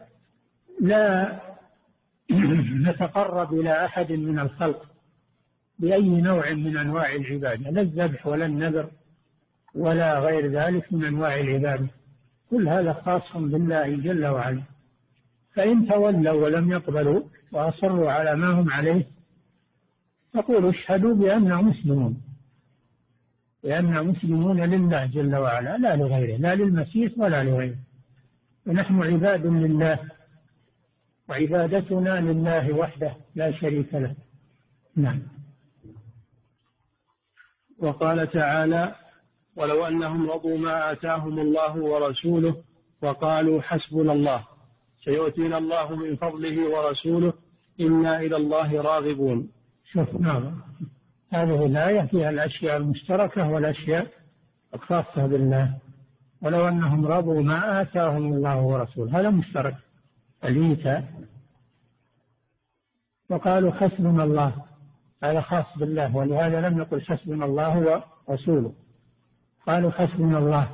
[0.80, 1.40] لا
[2.86, 4.86] نتقرب إلى أحد من الخلق
[5.78, 7.70] بأي نوع من أنواع العبادة.
[7.70, 8.90] لا الذبح ولا النذر
[9.74, 11.86] ولا غير ذلك من أنواع العبادة.
[12.50, 14.62] كل هذا خاص بالله جل وعلا.
[15.54, 17.22] فإن تولوا ولم يقبلوا
[17.52, 19.04] وأصروا على ما هم عليه
[20.34, 22.22] فقولوا اشهدوا بأننا مسلمون.
[23.62, 25.78] بأننا مسلمون لله جل وعلا.
[25.78, 26.36] لا لغيره.
[26.36, 27.78] لا للمسيح ولا لغيره.
[28.66, 30.13] ونحن عباد لله.
[31.28, 34.14] وعبادتنا لله وحده لا شريك له.
[34.96, 35.22] نعم.
[37.78, 38.94] وقال تعالى
[39.56, 42.62] ولو أنهم رضوا ما آتاهم الله ورسوله
[43.02, 44.44] وقالوا حسبنا الله.
[45.04, 47.32] سيؤتينا الله من فضله ورسوله.
[47.80, 49.48] إنا إلى الله راغبون.
[49.84, 50.62] شوف نعم.
[51.32, 54.06] هذه الآية فيها الأشياء المشتركة والأشياء
[54.74, 55.78] الخاصة بالله.
[56.42, 59.20] ولو أنهم رضوا ما آتاهم الله ورسوله.
[59.20, 59.76] هذا مشترك.
[60.44, 61.04] الإيتاء
[63.30, 64.64] وقالوا حسبنا الله.
[65.22, 68.74] هذا خاص بالله ولهذا لم يقل حسبنا الله ورسوله
[69.66, 70.68] قالوا حسبنا الله.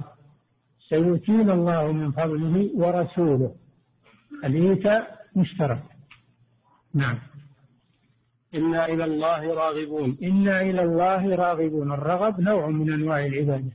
[0.89, 3.55] سيؤتينا الله من فضله ورسوله.
[4.45, 5.83] الإيتاء مشترك؟
[6.95, 7.19] نعم.
[8.55, 10.19] إنا إلى الله راغبون.
[10.23, 11.93] إنا إلى الله راغبون.
[11.93, 13.73] الرغب نوع من أنواع العبادة.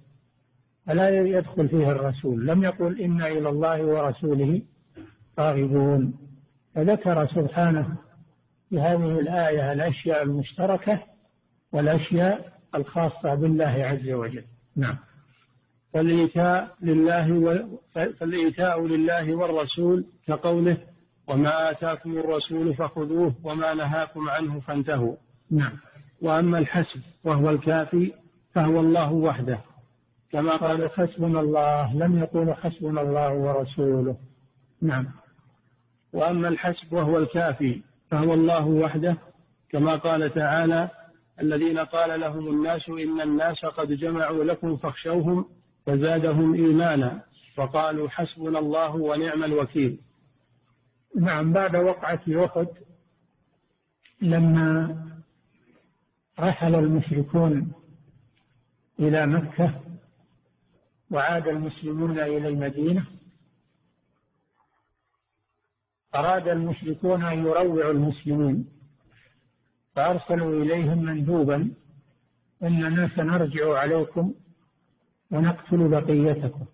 [0.86, 2.48] فلا يدخل فيه الرسول.
[2.48, 4.62] لم يقل إنا إلى الله ورسوله.
[5.40, 6.14] راغبون
[6.76, 7.98] فذكر سبحانه
[8.70, 11.04] في هذه الآية الأشياء المشتركة
[11.72, 14.44] والأشياء الخاصة بالله عز وجل.
[14.76, 14.98] نعم.
[15.94, 17.60] فالإيتاء لله و...
[17.94, 20.78] فالإيتاء لله والرسول كقوله
[21.28, 25.16] وما آتاكم الرسول فخذوه وما نهاكم عنه فانتهوا.
[25.52, 25.72] نعم.
[26.22, 28.14] وأما الحسب وهو الكافي
[28.54, 29.60] فهو الله وحده.
[30.32, 34.18] كما قال حسبنا الله لم يقولوا حسبنا الله ورسوله.
[34.82, 35.25] نعم.
[36.16, 39.18] وأما الحسب وهو الكافي فهو الله وحده
[39.70, 40.90] كما قال تعالى
[41.42, 45.46] الذين قال لهم الناس إن الناس قد جمعوا لكم فاخشوهم
[45.86, 47.22] فزادهم إيمانا
[47.58, 50.00] وقالوا حسبنا الله ونعم الوكيل.
[51.16, 52.68] نعم بعد وقعة أحد
[54.22, 54.96] لما
[56.40, 57.72] رحل المشركون
[59.00, 59.82] إلى مكة
[61.12, 63.06] وعاد المسلمون إلى المدينة
[66.16, 68.68] أراد المشركون أن يروعوا المسلمين.
[69.96, 71.72] فأرسلوا إليهم مندوبا
[72.64, 74.34] إننا سنرجع عليكم
[75.32, 76.66] ونقتل بقيتكم.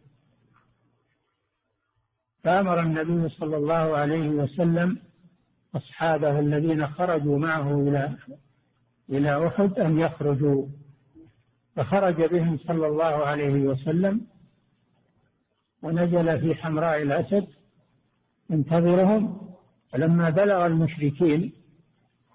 [2.44, 4.98] فأمر النبي صلى الله عليه وسلم
[5.76, 8.18] أصحابه الذين خرجوا معه إلى
[9.10, 10.68] إلى أحد أن يخرجوا.
[11.76, 14.22] فخرج بهم صلى الله عليه وسلم
[15.84, 17.48] ونزل في حمراء الأسد
[18.52, 19.52] ينتظرهم
[19.89, 21.54] فلما بلغ المشركين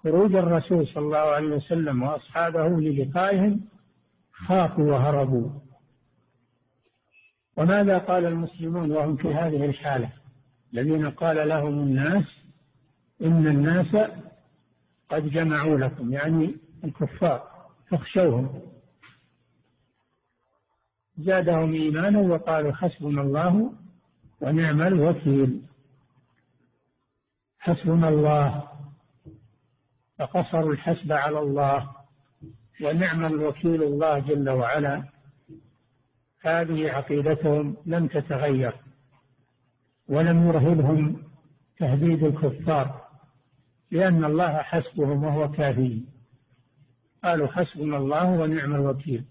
[0.03, 3.61] خروج الرسول صلى الله عليه وسلم وأصحابه للقائهم
[4.31, 5.49] خافوا وهربوا.
[7.57, 10.09] وماذا قال المسلمون وهم في هذه الحالة؟
[10.73, 12.25] الذين قال لهم الناس
[13.21, 13.95] إن الناس
[15.09, 17.43] قد جمعوا لكم يعني الكفار
[17.89, 18.61] فاخشوهم.
[21.17, 23.73] زادهم إيمانا وقالوا حسبنا الله
[24.41, 25.61] ونعم الوكيل.
[27.59, 28.67] حسبنا الله
[30.19, 31.91] فقصروا الحسب على الله
[32.83, 35.03] ونعم الوكيل الله جل وعلا.
[36.41, 38.73] هذه عقيدتهم لم تتغير
[40.09, 41.23] ولم يرهبهم
[41.77, 43.07] تهديد الكفار
[43.91, 46.03] لأن الله حسبهم وهو كافي.
[47.23, 49.25] قالوا حسبنا الله ونعم الوكيل.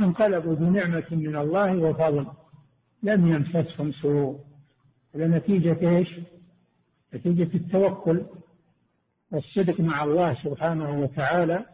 [0.00, 2.26] انقلبوا بنعمة من الله وفضل
[3.02, 4.40] لم يمسسهم سوء.
[5.14, 6.20] لنتيجة إيش؟
[7.14, 8.22] نتيجة التوكل
[9.32, 11.64] والصدق مع الله سبحانه وتعالى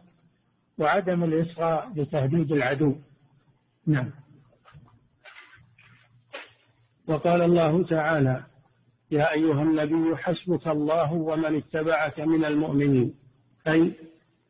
[0.77, 2.95] وعدم الإصغاء لتهديد العدو.
[3.87, 4.09] نعم.
[7.07, 8.43] وقال الله تعالى
[9.11, 13.13] يا أيها النبي حسبك الله ومن اتبعك من المؤمنين.
[13.67, 13.93] أي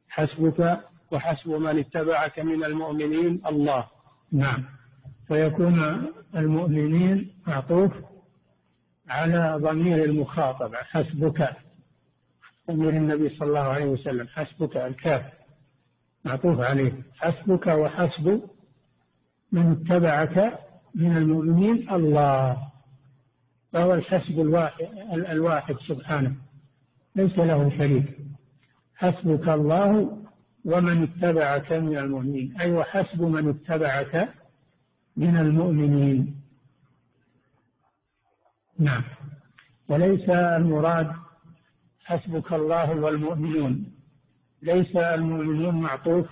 [0.09, 0.79] حسبك
[1.11, 3.87] وحسب من اتبعك من المؤمنين الله.
[4.31, 4.65] نعم.
[5.27, 7.91] فيكون المؤمنين معطوف
[9.11, 11.55] على ضمير المخاطب حسبك.
[12.71, 15.25] ضمير النبي صلى الله عليه وسلم حسبك الكاف.
[16.25, 17.03] معطوف عليه.
[17.19, 18.41] حسبك وحسب
[19.51, 20.59] من اتبعك
[20.95, 22.71] من المؤمنين الله.
[23.73, 24.85] فهو الحسب الواحد
[25.29, 26.35] الواحد سبحانه.
[27.15, 28.17] ليس له شريك.
[28.95, 30.17] حسبك الله
[30.65, 32.53] ومن اتبعك من المؤمنين.
[32.61, 34.33] أي وحسب من اتبعك
[35.17, 36.40] من المؤمنين.
[38.79, 39.03] نعم.
[39.89, 41.11] وليس المراد
[42.05, 43.85] حسبك الله والمؤمنون.
[44.61, 46.27] ليس المؤمنون معطوف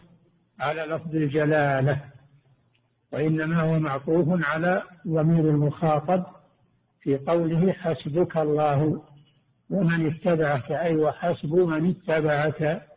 [0.60, 2.02] على لفظ الجلالة
[3.12, 6.26] وإنما هو معطوف على ضمير المخاطب
[7.02, 9.04] في قوله حسبك الله
[9.70, 12.88] ومن اتبعك أي وحسب من اتبعك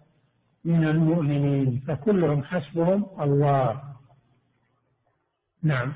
[0.65, 3.83] من المؤمنين فكلهم حسبهم الله.
[5.63, 5.93] نعم.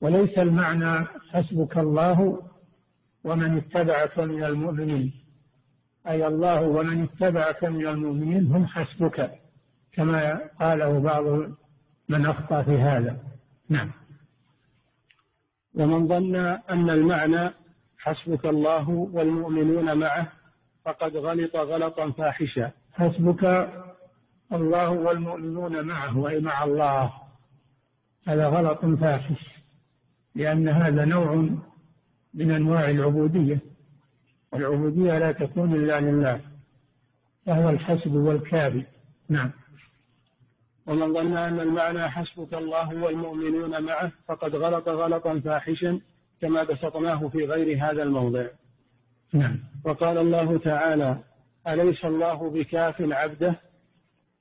[0.00, 2.47] وليس المعنى حسبك الله
[3.24, 5.12] ومن اتبعك من المؤمنين.
[6.08, 9.30] أي الله ومن اتبعك من المؤمنين هم حسبك
[9.92, 11.24] كما قاله بعض
[12.08, 13.16] من أخطأ في هذا.
[13.68, 13.90] نعم.
[15.74, 16.36] ومن ظن
[16.70, 17.50] أن المعنى
[17.98, 20.32] حسبك الله والمؤمنون معه
[20.84, 22.70] فقد غلط غلطا فاحشا.
[22.92, 23.70] حسبك
[24.52, 27.12] الله والمؤمنون معه أي مع الله.
[28.28, 29.58] هذا غلط فاحش
[30.34, 31.48] لأن هذا نوع
[32.34, 33.60] من أنواع العبودية.
[34.52, 36.40] والعبودية لا تكون إلا لله
[37.46, 38.84] فهو الحسب والكافي
[39.28, 39.50] نعم.
[40.86, 46.00] ومن ظن أن المعنى حسبك الله والمؤمنون معه فقد غلط غلطا فاحشا
[46.40, 48.46] كما بسطناه في غير هذا الموضع.
[49.32, 49.58] نعم.
[49.84, 51.18] وقال الله تعالى
[51.68, 53.54] أليس الله بكاف عبده؟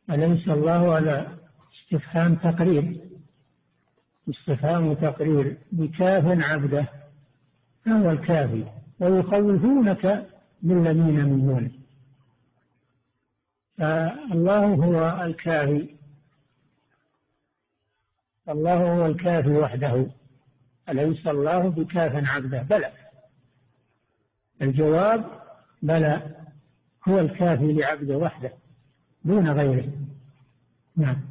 [0.09, 1.27] أليس الله على
[1.73, 2.95] استفهام تقرير؟
[4.29, 5.57] استفهام تقرير.
[5.71, 6.87] بكاف عبده.
[7.87, 8.65] فهو الكافي
[8.99, 10.27] ويخوفونك
[10.61, 11.71] بالذين من دونه.
[13.77, 15.95] فالله هو الكافي.
[18.49, 20.07] الله هو الكافي وحده.
[20.89, 22.91] أليس الله بكاف عبده؟ بلى.
[24.61, 25.25] الجواب
[25.81, 26.21] بلى.
[27.07, 28.53] هو الكافي لعبده وحده
[29.25, 29.91] دون غيره.
[30.95, 31.21] نعم.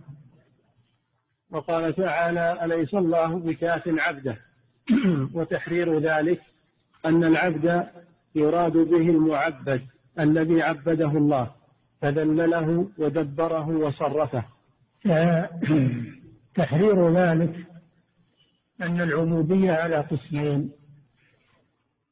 [1.51, 4.46] وقال تعالى أليس الله بكاف عبده؟
[5.35, 6.41] وتحرير ذلك
[7.07, 7.87] أن العبد
[8.35, 9.83] يراد به المعبد
[10.21, 11.51] الذي عبده الله
[12.01, 14.45] فذلله ودبره وصرفه.
[16.55, 17.67] تحرير ذلك
[18.83, 20.71] أن العبودية على قسمين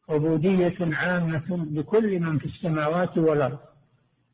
[0.08, 3.58] عبودية عامة لكل من في السماوات والأرض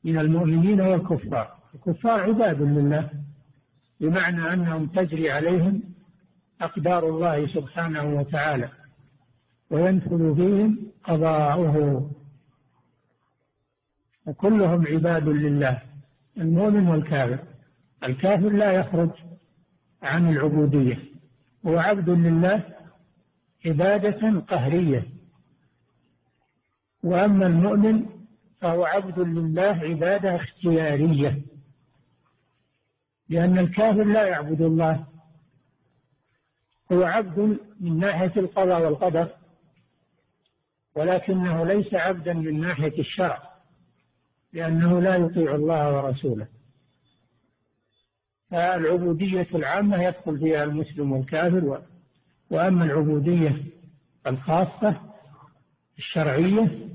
[0.05, 1.57] من المؤمنين والكفار.
[1.75, 3.11] الكفار عباد لله
[4.01, 5.83] بمعنى أنهم تجري عليهم
[6.61, 8.69] أقدار الله سبحانه وتعالى
[9.71, 12.11] وينفذ فيهم قضاؤه.
[14.27, 15.83] وكلهم عباد لله
[16.39, 17.39] المؤمن والكافر.
[18.05, 19.11] الكافر لا يخرج
[20.03, 20.99] عن العبودية.
[21.67, 22.63] هو عبد لله
[23.67, 25.05] عبادة قهرية.
[27.03, 28.07] وأما المؤمن
[28.61, 31.43] فهو عبد لله عبادة اختيارية.
[33.29, 35.10] لأن الكافر لا يعبد الله.
[36.93, 39.29] هو عبد من ناحية القضاء والقدر
[40.95, 43.51] ولكنه ليس عبدا من ناحية الشرع
[44.53, 46.49] لأنه لا يطيع الله ورسوله.
[48.51, 51.83] فالعبودية العامة يدخل فيها المسلم والكافر
[52.51, 53.63] وأما العبودية
[54.27, 55.01] الخاصة
[55.99, 56.89] الشرعية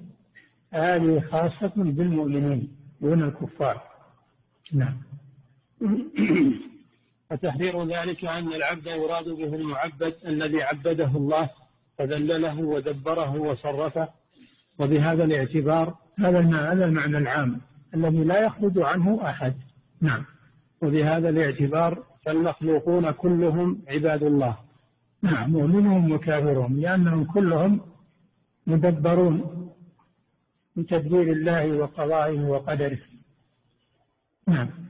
[0.72, 3.84] هذه خاصة بالمؤمنين دون الكفار.
[4.74, 4.98] نعم.
[7.30, 11.50] فتحذير ذلك أن العبد يراد به المعبد الذي عبده الله
[11.98, 14.08] فذلله ودبره وصرفه.
[14.80, 17.62] وبهذا الاعتبار هذا هذا المعنى العام
[17.94, 19.54] الذي لا يخرج عنه أحد.
[20.02, 20.26] نعم.
[20.82, 24.58] وبهذا الاعتبار فالمخلوقون كلهم عباد الله.
[25.22, 25.52] نعم.
[25.52, 27.82] مؤمنهم وكافرهم لأنهم كلهم
[28.68, 29.70] مدبرون
[30.76, 33.00] بتدبير الله وقضائه وقدره.
[34.48, 34.85] نعم.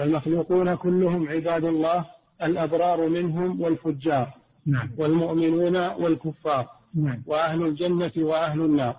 [0.00, 2.06] فالمخلوقون كلهم عباد الله
[2.42, 4.34] الأبرار منهم والفجار
[4.66, 4.90] نعم.
[4.98, 7.22] والمؤمنون والكفار نعم.
[7.26, 8.96] وأهل الجنة وأهل النار.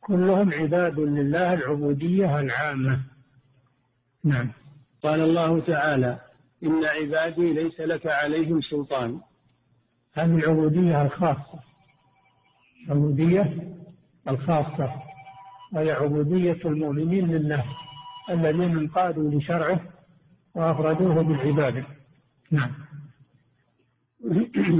[0.00, 3.00] كلهم عباد لله العبودية العامة.
[4.24, 4.52] نعم.
[5.02, 6.18] قال الله تعالى
[6.64, 9.20] إن عبادي ليس لك عليهم سلطان.
[10.12, 11.58] هذه العبودية الخاصة.
[12.86, 13.74] العبودية
[14.28, 14.92] الخاصة.
[15.72, 17.64] وهي عبودية المؤمنين لله.
[18.30, 19.97] الذين انقادوا لشرعه
[20.58, 21.86] وأفردوه بالعبادة
[22.50, 22.74] نعم.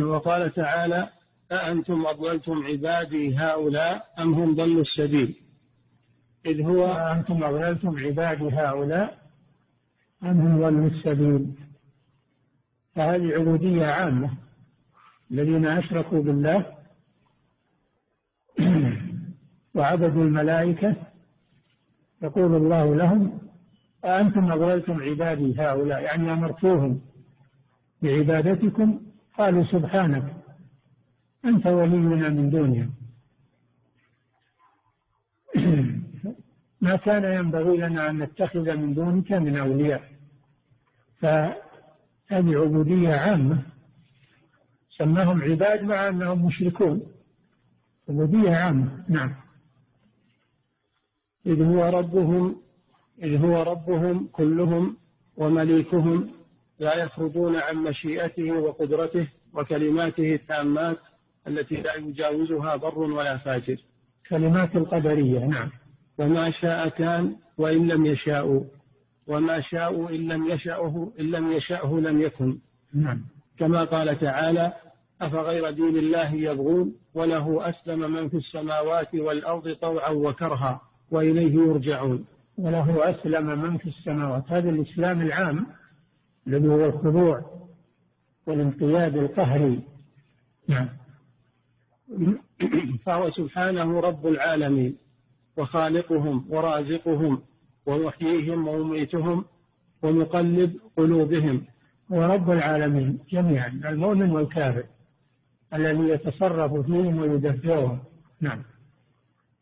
[0.10, 1.08] وقال تعالى
[1.52, 5.36] أأنتم أضللتم عبادي هؤلاء أم هم ضلوا السبيل؟
[6.46, 9.18] إذ هو أأنتم أضللتم عبادي هؤلاء
[10.22, 11.54] أم هم ضلوا السبيل؟
[12.94, 14.30] فهذه عبودية عامة.
[15.30, 16.66] الذين أشركوا بالله
[19.74, 20.96] وعبدوا الملائكة
[22.22, 23.47] يقول الله لهم
[24.04, 27.00] أأنتم أضللتم عبادي هؤلاء؟ يعني أمرتوهم
[28.02, 29.00] بعبادتكم؟
[29.38, 30.36] قالوا سبحانك
[31.44, 32.94] أنت ولينا من دونهم.
[36.80, 40.02] ما كان ينبغي لنا أن نتخذ من دونك من أولياء.
[41.16, 41.56] فهذه
[42.30, 43.62] عبودية عامة.
[44.90, 47.02] سماهم عباد مع أنهم مشركون.
[48.08, 49.34] عبودية عامة نعم.
[51.46, 52.67] إذ هو ربهم
[53.22, 54.96] إذ هو ربهم كلهم
[55.36, 56.30] ومليكهم
[56.78, 60.98] لا يخرجون عن مشيئته وقدرته وكلماته التامات
[61.48, 63.76] التي لا يجاوزها بر ولا فاجر.
[64.28, 65.70] كلمات القدرية نعم.
[66.18, 68.64] وما شاء كان وإن لم يشاءوا
[69.26, 72.58] وما شاءوا إن لم يشأه إن لم يشأه لم يكن.
[72.94, 73.24] نعم.
[73.58, 74.72] كما قال تعالى
[75.20, 82.24] أفغير دين الله يبغون وله أسلم من في السماوات والأرض طوعا وكرها وإليه يرجعون.
[82.58, 84.52] وله أسلم من في السماوات.
[84.52, 85.66] هذا الإسلام العام
[86.46, 87.68] الذي هو الخضوع
[88.46, 89.82] والانقياد القهري.
[90.68, 90.88] نعم.
[93.04, 94.96] فهو سبحانه رب العالمين
[95.56, 97.42] وخالقهم ورازقهم
[97.86, 99.44] ومحييهم ومميتهم
[100.02, 101.64] ومقلب قلوبهم.
[102.12, 104.84] هو رب العالمين جميعا المؤمن والكافر
[105.74, 107.98] الذي يتصرف فيهم ويدبرهم.
[108.40, 108.62] نعم.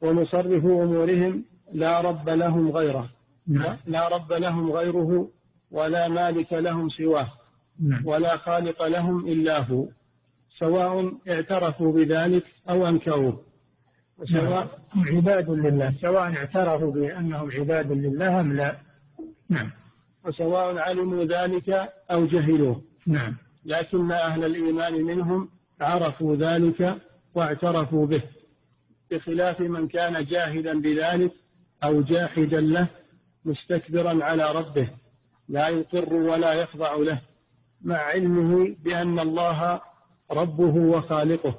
[0.01, 3.09] ومصرف أمورهم لا رب لهم غيره.
[3.49, 3.77] نعم.
[3.87, 5.29] لا رب لهم غيره
[5.71, 7.29] ولا مالك لهم سواه.
[7.81, 8.07] نعم.
[8.07, 9.87] ولا خالق لهم إلا هو.
[10.51, 13.41] سواء اعترفوا بذلك أو أنكروه.
[14.19, 15.17] وسواء نعم.
[15.17, 15.95] عباد لله.
[16.01, 18.77] سواء اعترفوا بأنهم عباد لله أم لا.
[19.49, 19.71] نعم.
[20.25, 21.71] وسواء علموا ذلك
[22.11, 22.83] أو جهلوه.
[23.07, 23.37] نعم.
[23.65, 25.49] لكن أهل الإيمان منهم
[25.81, 26.97] عرفوا ذلك
[27.35, 28.23] واعترفوا به.
[29.11, 31.33] بخلاف من كان جاهلا بذلك
[31.87, 32.89] أو جاحدا له
[33.45, 34.91] مستكبرا على ربه
[35.49, 37.21] لا يقر ولا يخضع له
[37.83, 39.81] مع علمه بأن الله
[40.31, 41.59] ربه وخالقه.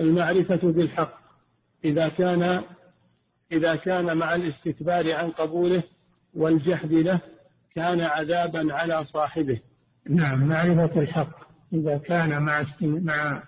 [0.00, 1.18] المعرفة بالحق
[1.84, 2.62] إذا كان
[3.52, 5.82] إذا كان مع الاستكبار عن قبوله
[6.34, 7.20] والجحد له
[7.74, 9.60] كان عذابا على صاحبه.
[10.08, 11.52] نعم معرفة الحق.
[11.72, 13.42] إذا كان مع مع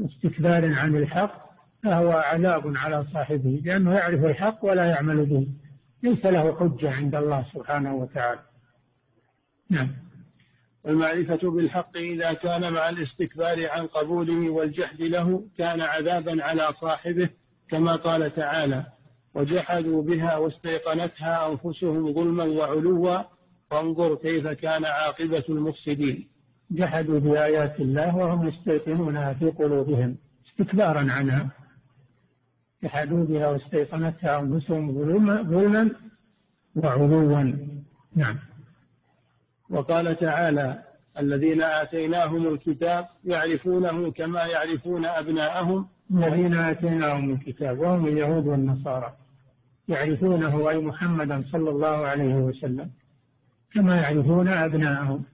[0.00, 1.45] استكبار عن الحق
[1.86, 5.48] فهو عذاب على صاحبه لأنه يعرف الحق ولا يعمل به.
[6.02, 8.40] ليس له حجة عند الله سبحانه وتعالى.
[9.70, 9.88] نعم.
[10.84, 17.28] والمعرفة بالحق إذا كان مع الاستكبار عن قبوله والجحد له كان عذابا على صاحبه
[17.68, 18.84] كما قال تعالى
[19.34, 23.22] وجحدوا بها واستيقنتها أنفسهم ظلما وعلوا
[23.70, 26.28] فانظر كيف كان عاقبة المفسدين.
[26.70, 30.16] جحدوا بآيات الله وهم يستيقنونها في قلوبهم
[30.46, 31.65] استكبارا عنها.
[32.82, 35.90] جحدوا بها واستيقنتها أنفسهم ظلما
[36.76, 37.52] وعلوا.
[38.14, 38.38] نعم.
[39.70, 40.82] وقال تعالى
[41.18, 45.88] الذين آتيناهم الكتاب يعرفونه كما يعرفون أبناءهم.
[46.10, 49.16] الذين آتيناهم الكتاب وهم اليهود والنصارى.
[49.88, 52.90] يعرفونه أي محمدا صلى الله عليه وسلم
[53.74, 55.24] كما يعرفون أبناءهم.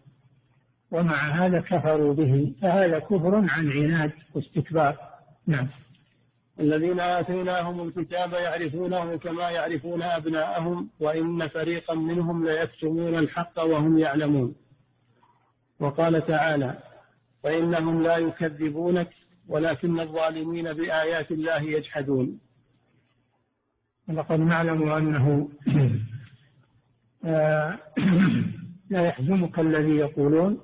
[0.91, 4.97] ومع هذا كفروا به فهذا كفر عن عناد واستكبار.
[5.47, 5.69] نعم.
[6.61, 14.55] الذين آتيناهم الكتاب يعرفونه كما يعرفون أبناءهم وإن فريقا منهم ليكتمون الحق وهم يعلمون.
[15.81, 16.79] وقال تعالى
[17.43, 19.09] فإنهم لا يكذبونك
[19.49, 22.39] ولكن الظالمين بآيات الله يجحدون.
[24.09, 25.49] ولقد نعلم أنه
[27.25, 27.79] آه،
[28.91, 30.61] لا يحزنك الذي يقولون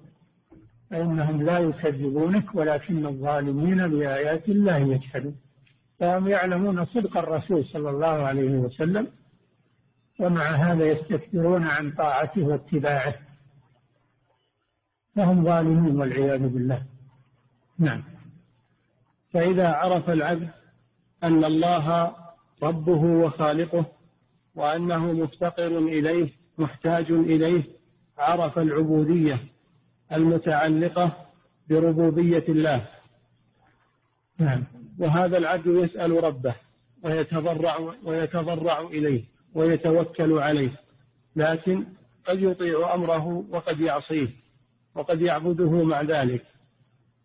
[0.91, 5.48] فإنهم لا يكذبونك ولكن الظالمين بآيات الله يجحدون.
[5.99, 9.09] فهم يعلمون صدق الرسول صلى الله عليه وسلم
[10.21, 13.15] ومع هذا يستكبرون عن طاعته واتباعه.
[15.17, 16.83] فهم ظالمون والعياذ بالله.
[17.79, 18.03] نعم.
[19.33, 20.49] فإذا عرف العبد
[21.25, 22.17] أن الله
[22.63, 23.87] ربه وخالقه
[24.55, 27.63] وأنه مفتقر إليه محتاج إليه
[28.19, 29.39] عرف العبودية
[30.13, 31.27] المتعلقة
[31.69, 32.89] بربوبية الله.
[34.39, 34.78] نعم.
[34.99, 36.55] وهذا العبد يسأل ربه
[37.03, 39.25] ويتضرع ويتضرع إليه
[39.55, 40.73] ويتوكل عليه
[41.37, 41.87] لكن
[42.25, 44.29] قد يطيع أمره وقد يعصيه
[44.95, 46.47] وقد يعبده مع ذلك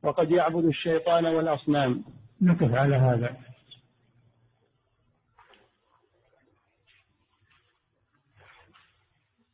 [0.03, 2.03] وقد يعبد الشيطان والأصنام.
[2.41, 3.38] نقف على هذا.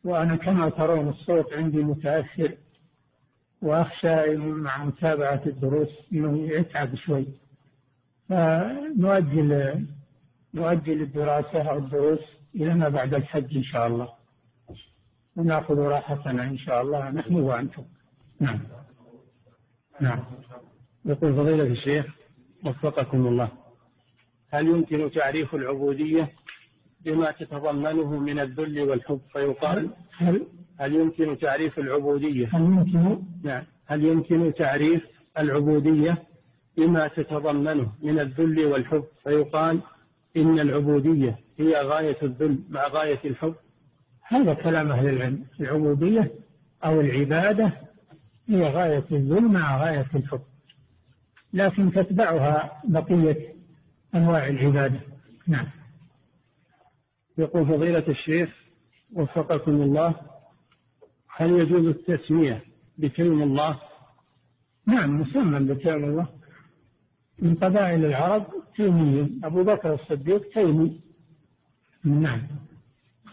[0.03, 2.57] وأنا كما ترون الصوت عندي متأثر
[3.61, 7.27] وأخشى مع متابعة الدروس أنه يتعب شوي.
[8.29, 9.85] فنؤجل
[10.53, 12.19] نؤجل الدراسة أو الدروس
[12.55, 14.09] إلى ما بعد الحج إن شاء الله.
[15.35, 17.83] ونأخذ راحتنا إن شاء الله نحن وأنتم.
[18.39, 18.59] نعم.
[20.01, 20.23] نعم.
[21.05, 22.15] يقول فضيلة الشيخ
[22.65, 23.51] وفقكم الله.
[24.49, 26.29] هل يمكن تعريف العبودية
[27.01, 30.47] بما تتضمنه من الذل والحب؟ فيقال هل
[30.79, 33.63] هل؟ يمكن تعريف العبودية؟ هل يمكن؟ نعم.
[33.85, 35.07] هل يمكن تعريف
[35.39, 36.28] العبودية
[36.79, 39.81] بما تتضمنه من الذل والحب فيقال
[40.37, 43.55] إن العبودية هي غاية الذل مع غاية الحب.
[44.27, 45.45] هذا كلام أهل العلم.
[45.59, 46.31] العبودية
[46.85, 47.73] أو العبادة
[48.47, 50.41] هي غاية الذل مع غاية الحب.
[51.53, 53.53] لكن تتبعها بقية
[54.15, 54.99] أنواع العبادة.
[55.47, 55.67] نعم.
[57.37, 58.55] يقول فضيلة الشيخ
[59.15, 60.15] وفقكم الله
[61.27, 62.61] هل يجوز التسمية
[62.97, 63.79] بكلم الله؟
[64.85, 66.38] نعم مسمى بكلم الله.
[67.41, 70.99] من قبائل العرب تيمي أبو بكر الصديق تيمي.
[72.03, 72.41] نعم.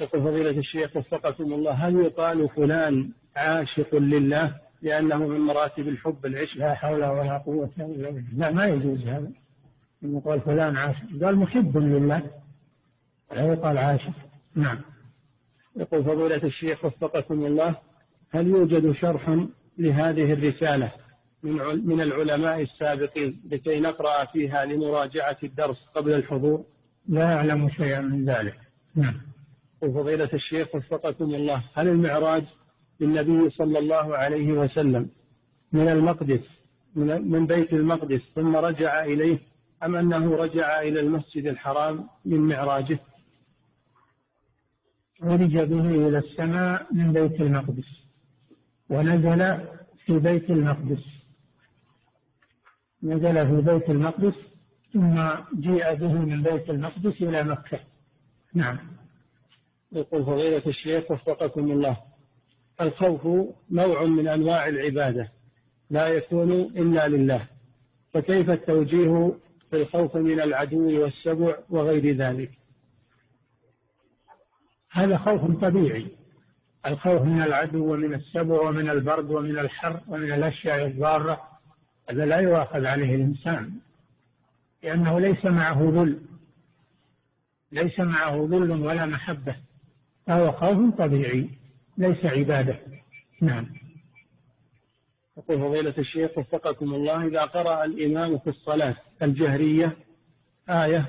[0.01, 6.59] يقول فضيلة الشيخ وفقكم الله هل يقال فلان عاشق لله لأنه من مراتب الحب العشق؟
[6.59, 8.29] لا حول ولا قوة إلا بالله.
[8.37, 9.31] لا ما يجوز هذا.
[10.03, 11.25] يقال فلان عاشق.
[11.25, 12.23] قال محب لله.
[13.33, 14.13] لا يقال عاشق.
[14.55, 14.79] نعم.
[15.77, 17.77] يقول فضيلة الشيخ وفقكم الله
[18.31, 19.47] هل يوجد شرح
[19.79, 20.93] لهذه الرسالة؟
[21.43, 26.65] من من العلماء السابقين لكي نقرأ فيها لمراجعة الدرس قبل الحضور؟
[27.09, 28.59] لا أعلم شيئا من ذلك.
[28.95, 29.21] نعم.
[29.83, 32.45] وفضيلة الشيخ وفقكم الله هل المعراج
[33.01, 35.09] للنبي صلى الله عليه وسلم
[35.73, 36.41] من المقدس
[36.95, 39.39] من بيت المقدس ثم رجع إليه
[39.83, 42.99] أم أنه رجع إلى المسجد الحرام من معراجه؟
[45.23, 47.89] عرج به إلى السماء من بيت المقدس
[48.91, 49.59] ونزل
[50.05, 51.05] في بيت المقدس.
[53.07, 54.35] نزل في بيت المقدس
[54.93, 55.21] ثم
[55.61, 57.79] جيء به من بيت المقدس إلى مكة.
[58.55, 58.79] نعم.
[59.93, 61.97] يقول فضيلة الشيخ وفقكم الله
[62.81, 63.27] الخوف
[63.71, 65.29] نوع من أنواع العبادة
[65.91, 67.49] لا يكون إلا لله
[68.15, 69.33] فكيف التوجيه
[69.71, 72.51] في الخوف من العدو والسبع وغير ذلك؟
[74.91, 76.07] هذا خوف طبيعي.
[76.87, 81.56] الخوف من العدو ومن السبع ومن البرد ومن الحر ومن الأشياء الضارة
[82.11, 83.73] هذا لا يؤاخذ عليه الإنسان
[84.83, 86.21] لأنه ليس معه ذل
[87.73, 89.57] ليس معه ذل ولا محبة
[90.27, 91.51] فهو خوف طبيعي
[91.99, 92.81] ليس عبادة.
[93.41, 93.67] نعم.
[95.37, 99.97] يقول فضيلة الشيخ وفقكم الله إذا قرأ الإمام في الصلاة الجهرية
[100.69, 101.09] آية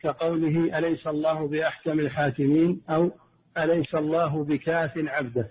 [0.00, 3.10] كقوله أليس الله بأحكم الحاكمين أو
[3.58, 5.50] أليس الله بكاف عبده؟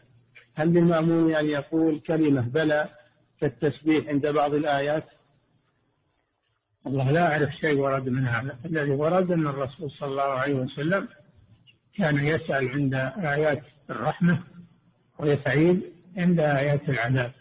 [0.55, 2.89] هل للمأمون أن يقول كلمة بلى
[3.41, 5.03] كالتسبيح عند بعض الآيات.
[6.87, 8.59] الله لا أعرف شيء ورد من هذا.
[8.65, 11.07] الذي ورد أن الرسول صلى الله عليه وسلم
[11.93, 14.43] كان يسأل عند آيات الرحمة
[15.19, 17.33] ويسعيد عند آيات العذاب.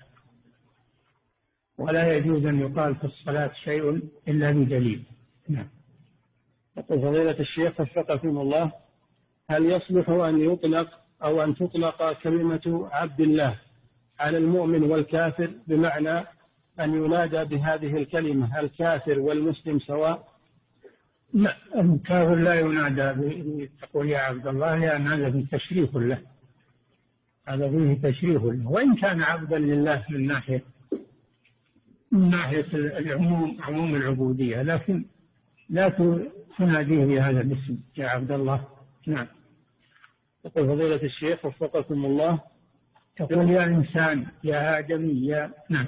[1.79, 5.03] ولا يجوز أن يقال في الصلاة شيء إلا بدليل.
[5.49, 5.69] نعم.
[6.77, 8.73] يقول فضيلة الشيخ وفقكم الله
[9.51, 13.61] هل يصلح أن يطلق أو أن تطلق كلمة عبد الله؟
[14.19, 16.27] على المؤمن والكافر بمعنى
[16.81, 20.29] أن ينادى بهذه الكلمة الكافر والمسلم سواء.
[21.35, 26.19] لا الكافر لا ينادى تقول يا عبد الله لأن هذا فيه تشريف له.
[27.47, 28.69] هذا فيه تشريف له.
[28.71, 30.65] وإن كان عبدا لله من ناحية
[32.13, 35.05] من ناحية العموم عموم العبودية لكن
[35.69, 35.89] لا
[36.59, 38.65] تناديه بهذا الاسم يا عبد الله.
[39.07, 39.27] نعم.
[40.45, 42.41] يقول فضيلة الشيخ وفقكم الله
[43.19, 45.87] تقول يا إنسان يا آدمي يا نعم.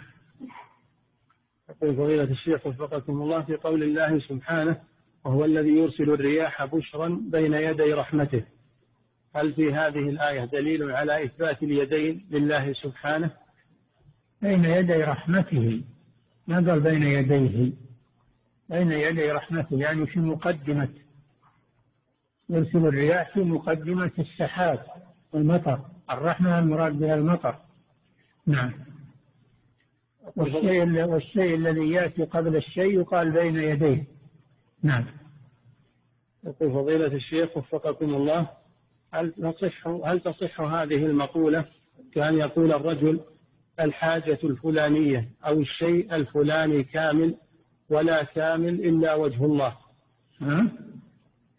[1.70, 4.80] يقول فضيلة الشيخ وفقكم الله في قول الله سبحانه
[5.24, 8.44] وهو الذي يرسل الرياح بشرا بين يدي رحمته.
[9.36, 13.30] هل في هذه الآية دليل على إثبات اليدين لله سبحانه؟
[14.42, 15.82] بين يدي رحمته.
[16.48, 17.72] قال بين يديه؟
[18.68, 20.88] بين يدي رحمته يعني في مقدمة.
[22.48, 24.80] يرسل الرياح في مقدمة السحاب
[25.32, 25.89] والمطر.
[26.10, 27.56] الرحمة المراد بها المطر.
[28.46, 28.72] نعم.
[30.36, 34.04] والشيء, والشيء الذي يأتي قبل الشيء يقال بين يديه.
[34.82, 35.04] نعم.
[36.44, 38.50] يقول فضيلة الشيخ وفقكم الله
[39.12, 41.64] هل تصح هل تصح هذه المقولة
[42.12, 43.20] كأن يقول الرجل
[43.80, 47.36] الحاجة الفلانية أو الشيء الفلاني كامل
[47.90, 49.76] ولا كامل إلا وجه الله؟
[50.40, 50.66] ها؟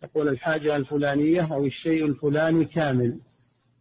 [0.04, 3.20] يقول الحاجة الفلانية أو الشيء الفلاني كامل.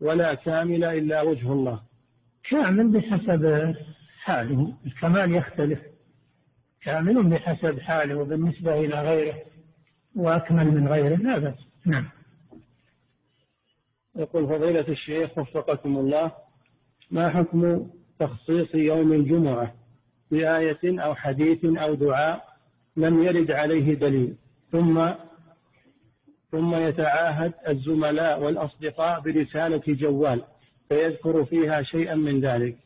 [0.01, 1.81] ولا كامل إلا وجه الله.
[2.51, 3.75] كامل بحسب
[4.19, 4.77] حاله.
[4.87, 5.81] الكمال يختلف.
[6.83, 9.43] كامل بحسب حاله وبالنسبة إلى غيره
[10.17, 11.67] وأكمل من غيره لا بأس.
[11.87, 12.09] نعم.
[14.17, 16.33] يقول فضيلة الشيخ وفقكم الله
[17.11, 19.75] ما حكم تخصيص يوم الجمعة
[20.31, 22.45] بآية أو حديث أو دعاء
[22.97, 24.37] لم يرد عليه دليل
[24.73, 25.09] ثم
[26.53, 30.43] ثم يتعاهد الزملاء والأصدقاء برسالة جوال
[30.89, 32.77] فيذكر فيها شيئا من ذلك.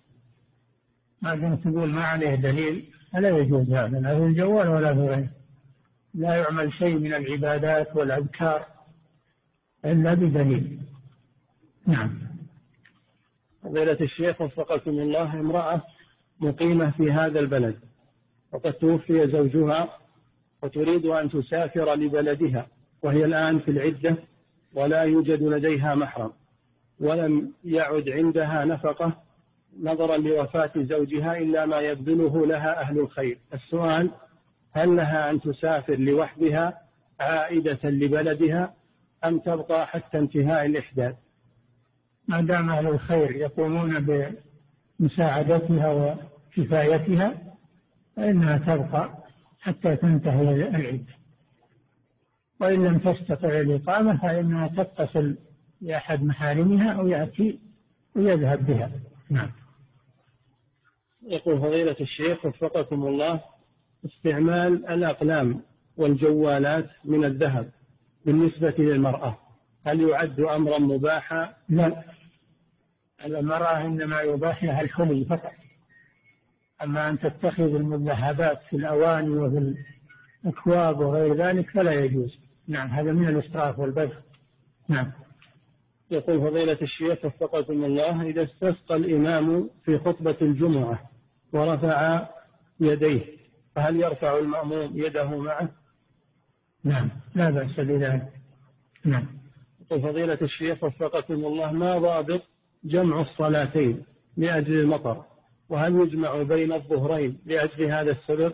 [1.22, 5.28] ما دمت تقول ما عليه دليل فلا يجوز هذا لا في الجوال ولا في غيره.
[6.14, 8.66] لا يعمل شيء من العبادات والأذكار
[9.84, 10.78] إلا بدليل.
[11.86, 12.18] نعم.
[13.62, 15.82] فضيلة الشيخ وفقكم الله امرأة
[16.40, 17.78] مقيمة في هذا البلد
[18.52, 19.98] وقد توفي زوجها
[20.62, 22.66] وتريد أن تسافر لبلدها.
[23.04, 24.16] وهي الآن في العدة
[24.74, 26.32] ولا يوجد لديها محرم
[27.00, 29.22] ولم يعد عندها نفقة
[29.82, 33.38] نظرا لوفاة زوجها إلا ما يبذله لها أهل الخير.
[33.54, 34.10] السؤال
[34.72, 36.80] هل لها أن تسافر لوحدها
[37.20, 38.74] عائدة لبلدها
[39.24, 41.14] أم تبقى حتى انتهاء الإحداث؟
[42.28, 44.06] ما دام أهل الخير يقومون
[45.00, 46.16] بمساعدتها
[46.58, 47.34] وكفايتها
[48.16, 49.14] فإنها تبقى
[49.60, 51.23] حتى تنتهي العدة.
[52.60, 55.36] وإن لم تستطع الإقامة فإنها تتصل
[55.80, 57.58] بأحد محارمها أو يأتي
[58.16, 58.90] ويذهب بها.
[59.30, 59.50] نعم.
[61.22, 63.40] يقول فضيلة الشيخ وفقكم الله
[64.04, 65.62] استعمال الأقلام
[65.96, 67.70] والجوالات من الذهب
[68.26, 69.38] بالنسبة للمرأة
[69.86, 72.04] هل يعد أمرا مباحا؟ لا.
[73.24, 75.52] المرأة إنما يباح لها الحلي فقط.
[76.82, 79.74] أما أن تتخذ المذهبات في الأواني وفي
[80.44, 82.38] الأكواب وغير ذلك فلا يجوز.
[82.68, 82.88] نعم.
[82.88, 84.20] هذا من الإسراف والبذخ
[84.88, 85.12] نعم.
[86.10, 91.10] يقول فضيلة الشيخ وفقكم الله إذا استسقى الإمام في خطبة الجمعة
[91.52, 92.28] ورفع
[92.80, 93.22] يديه
[93.76, 95.68] فهل يرفع المأموم يده معه؟
[96.84, 97.08] نعم.
[97.34, 98.32] لا بأس بذلك.
[99.04, 99.26] نعم.
[99.80, 102.42] يقول فضيلة الشيخ وفقكم الله ما ضابط
[102.84, 104.04] جمع الصلاتين
[104.36, 105.24] لأجل المطر؟
[105.68, 108.52] وهل يجمع بين الظهرين لأجل هذا السبب؟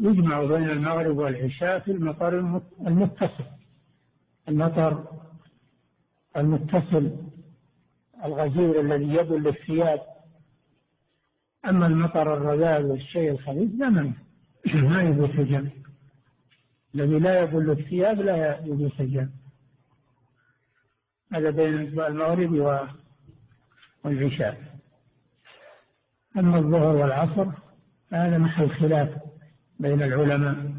[0.00, 3.44] يجمع بين المغرب والعشاء في المطر المتصل.
[4.48, 5.04] المطر
[6.36, 7.16] المتصل
[8.24, 10.00] الغزير الذي يبل الثياب.
[11.64, 14.12] أما المطر الرذاذ والشيء الخفيف لا ما
[14.74, 15.70] ما يجوز الجمع
[16.94, 19.28] الذي لا يبل الثياب لا يجوز الجمع
[21.32, 22.82] هذا بين المغرب
[24.04, 24.78] والعشاء.
[26.36, 27.46] أما الظهر والعصر
[28.10, 29.27] فهذا محل خلاف.
[29.78, 30.72] بين العلماء.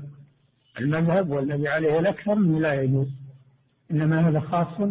[0.80, 3.08] المذهب والذي عليه الأكثر أنه لا يجوز.
[3.92, 4.90] إنما هذا خاص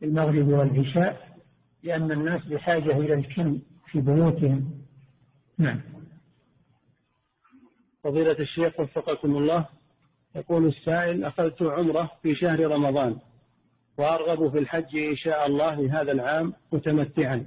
[0.00, 1.38] بالمغرب والعشاء
[1.82, 4.70] لأن الناس بحاجة إلى الكن في بيوتهم.
[5.58, 5.80] نعم.
[8.04, 9.66] فضيلة الشيخ وفقكم الله
[10.34, 13.16] يقول السائل أخذت عمرة في شهر رمضان
[13.98, 17.46] وأرغب في الحج إن شاء الله لهذا العام متمتعا.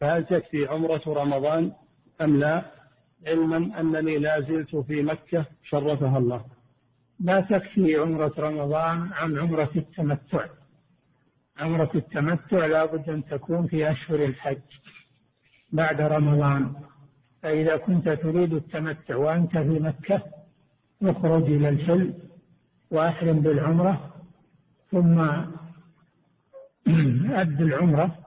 [0.00, 1.72] فهل تكفي عمرة رمضان
[2.20, 2.77] أم لا؟
[3.26, 6.44] علما أنني لا زلت في مكة شرفها الله.
[7.20, 10.46] لا تكفي عمرة رمضان عن عمرة التمتع.
[11.58, 14.60] عمرة التمتع لا بد أن تكون في أشهر الحج
[15.72, 16.74] بعد رمضان.
[17.42, 20.22] فإذا كنت تريد التمتع وأنت في مكة
[21.02, 22.14] اخرج إلى الحل
[22.90, 24.14] وأحرم بالعمرة
[24.90, 25.20] ثم
[27.40, 28.18] أد العمرة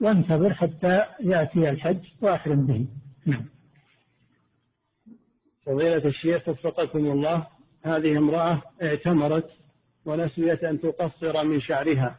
[0.00, 2.86] وانتظر حتى يأتي الحج وأحرم به.
[3.26, 3.44] نعم.
[5.68, 7.46] فضيلة الشيخ وفقكم الله
[7.82, 9.50] هذه امرأة اعتمرت
[10.04, 12.18] ونسيت أن تقصر من شعرها.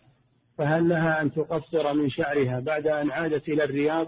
[0.58, 4.08] فهل لها أن تقصر من شعرها بعد أن عادت إلى الرياض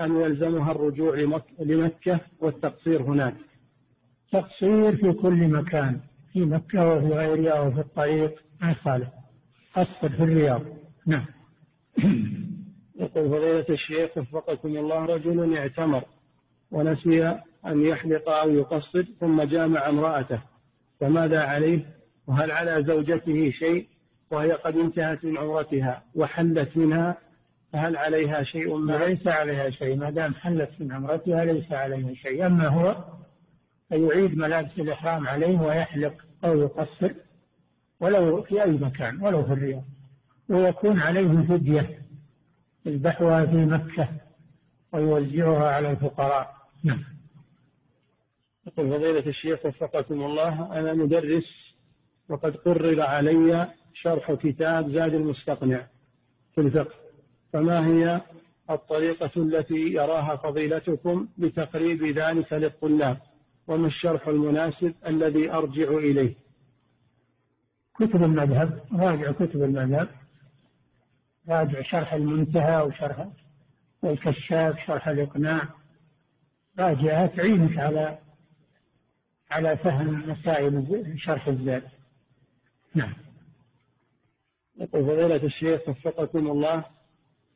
[0.00, 1.14] أم يلزمها الرجوع
[1.58, 3.34] لمكة والتقصير هناك؟
[4.32, 6.00] تقصير في كل مكان
[6.32, 9.08] في مكة وفي غيرها وفي الطريق ما يخالف.
[9.74, 10.62] قصر في الرياض.
[11.06, 11.26] نعم.
[13.00, 16.02] يقول فضيلة الشيخ وفقكم الله رجل اعتمر
[16.70, 20.42] ونسي أن يحلق أو يقصر ثم جامع امرأته.
[21.00, 21.84] فماذا عليه؟
[22.26, 23.88] وهل على زوجته شيء؟
[24.30, 27.16] وهي قد انتهت من عمرتها وحلت منها
[27.72, 29.96] فهل عليها شيء؟ ما؟ ليس عليها شيء.
[29.96, 32.46] ما دام حلت من عمرتها ليس عليها شيء.
[32.46, 33.04] أما هو
[33.88, 37.10] فيعيد ملابس الإحرام عليه ويحلق أو يقصر
[38.00, 39.84] ولو في أي مكان ولو في الرياض.
[40.48, 41.98] ويكون عليه فدية
[42.86, 44.08] يذبحها في مكة
[44.92, 46.54] ويوزعها على الفقراء.
[46.84, 47.04] نعم.
[48.66, 51.74] يقول فضيلة الشيخ وفقكم الله أنا مدرس
[52.28, 55.86] وقد قرر علي شرح كتاب زاد المستقنع
[56.54, 56.94] في الفقه
[57.52, 58.20] فما هي
[58.70, 63.16] الطريقة التي يراها فضيلتكم لتقريب ذلك للطلاب؟
[63.66, 66.34] وما الشرح المناسب الذي أرجع إليه؟
[67.94, 70.08] كتب المذهب راجع كتب المذهب
[71.48, 73.28] راجع شرح المنتهى وشرح
[74.04, 75.68] الكشاف شرح الإقناع
[76.78, 78.18] راجعها تعينك على
[79.50, 81.82] على فهم مسائل شرح الزاد
[82.94, 83.14] نعم.
[84.80, 86.84] يقول فضيلة الشيخ وفقكم الله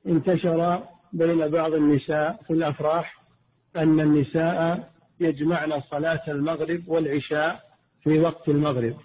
[0.07, 0.83] انتشر
[1.13, 3.23] بين بعض النساء في الأفراح
[3.77, 4.91] أن النساء
[5.21, 7.61] يجمعن صلاة المغرب والعشاء
[8.03, 8.97] في وقت المغرب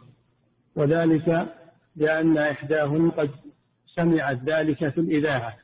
[0.76, 1.56] وذلك
[1.96, 3.30] لأن إحداهن قد
[3.86, 5.58] سمعت ذلك في الإذاعة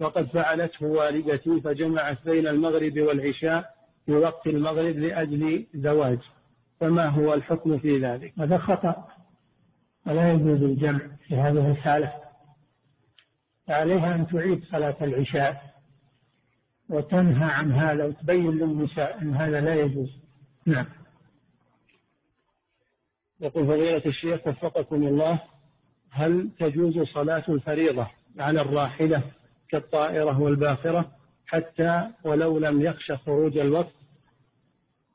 [0.00, 3.74] وقد فعلته والدتي فجمعت بين المغرب والعشاء
[4.06, 6.18] في وقت المغرب لأجل زواج.
[6.80, 9.08] فما هو الحكم في ذلك؟ هذا خطأ
[10.06, 12.12] ولا يجوز الجمع في هذه الحالة.
[13.66, 15.74] فعليها أن تعيد صلاة العشاء
[16.88, 20.20] وتنهى عن هذا وتبين للنساء أن هذا لا يجوز.
[20.66, 20.86] نعم.
[23.40, 25.40] يقول فضيلة الشيخ وفقكم الله
[26.10, 28.06] هل تجوز صلاة الفريضة
[28.38, 29.22] على الراحلة
[29.68, 31.12] كالطائرة والباخرة
[31.46, 33.94] حتى ولو لم يخش خروج الوقت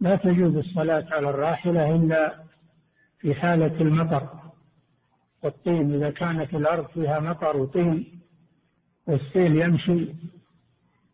[0.02, 2.44] لا تجوز الصلاة على الراحلة إلا
[3.20, 4.30] في حالة المطر
[5.44, 8.22] والطين إذا كانت الأرض فيها مطر وطين
[9.08, 10.08] والسيل يمشي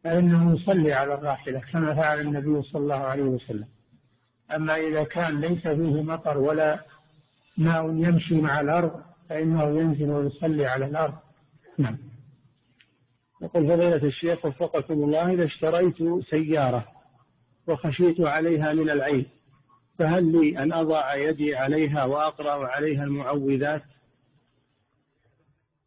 [0.04, 3.68] فإنه يصلي على الراحلة كما فعل النبي صلى الله عليه وسلم.
[4.56, 6.86] أما إذا كان ليس فيه مطر ولا
[7.58, 11.18] ماء يمشي مع الأرض فإنه ينزل ويصلي على الأرض.
[11.78, 11.98] نعم.
[13.42, 15.96] يقول فضيلة الشيخ وفقكم الله إذا اشتريت
[16.30, 16.97] سيارة
[17.68, 19.26] وخشيت عليها من العين
[20.00, 23.84] فهل لي أن أضع يدي عليها وأقرأ عليها المعوذات؟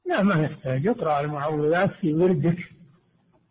[0.06, 0.86] لا ما يحتاج.
[0.86, 2.58] اقرأ المعوذات في وردك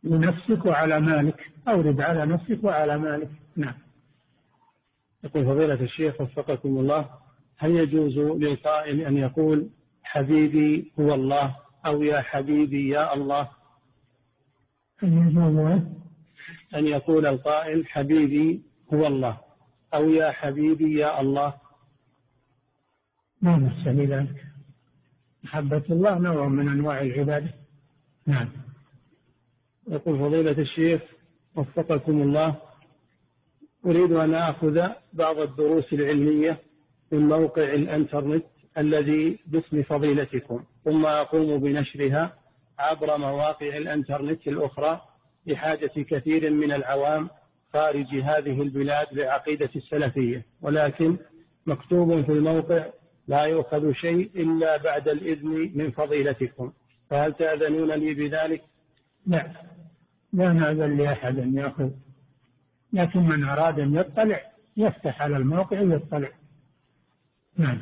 [0.03, 1.51] لنفسك وعلى مالك.
[1.67, 3.29] أورد على نفسك وعلى مالك.
[3.55, 3.75] نعم.
[5.23, 7.09] يقول فضيلة الشيخ وفقكم الله
[7.57, 9.69] هل يجوز للقائل أن يقول
[10.03, 11.55] حبيبي هو الله
[11.85, 13.49] أو يا حبيبي يا الله؟
[16.75, 18.61] أن يقول القائل حبيبي
[18.93, 19.37] هو الله
[19.93, 21.53] أو يا حبيبي يا الله.
[23.41, 24.45] ما بأس ذلك
[25.43, 27.53] محبة الله نوع من أنواع العبادة.
[28.25, 28.49] نعم.
[29.87, 31.01] يقول فضيلة الشيخ
[31.55, 32.55] وفقكم الله
[33.85, 36.59] أريد أن آخذ بعض الدروس العلمية
[37.11, 38.45] من موقع الإنترنت
[38.77, 42.37] الذي باسم فضيلتكم ثم أقوم بنشرها
[42.79, 45.01] عبر مواقع الإنترنت الأخرى.
[45.47, 47.29] بحاجة كثير من العوام
[47.73, 51.17] خارج هذه البلاد لعقيدة السلفية ولكن
[51.65, 52.85] مكتوب في الموقع
[53.27, 56.73] لا يؤخذ شيء إلا بعد الإذن من فضيلتكم.
[57.09, 58.63] فهل تأذنون لي بذلك؟
[59.25, 59.51] لا
[60.33, 61.89] لا نأذن لأحد أن يأخذ.
[62.93, 64.41] لكن من أراد أن يطلع
[64.77, 66.29] يفتح على الموقع ويطلع.
[67.57, 67.81] نعم.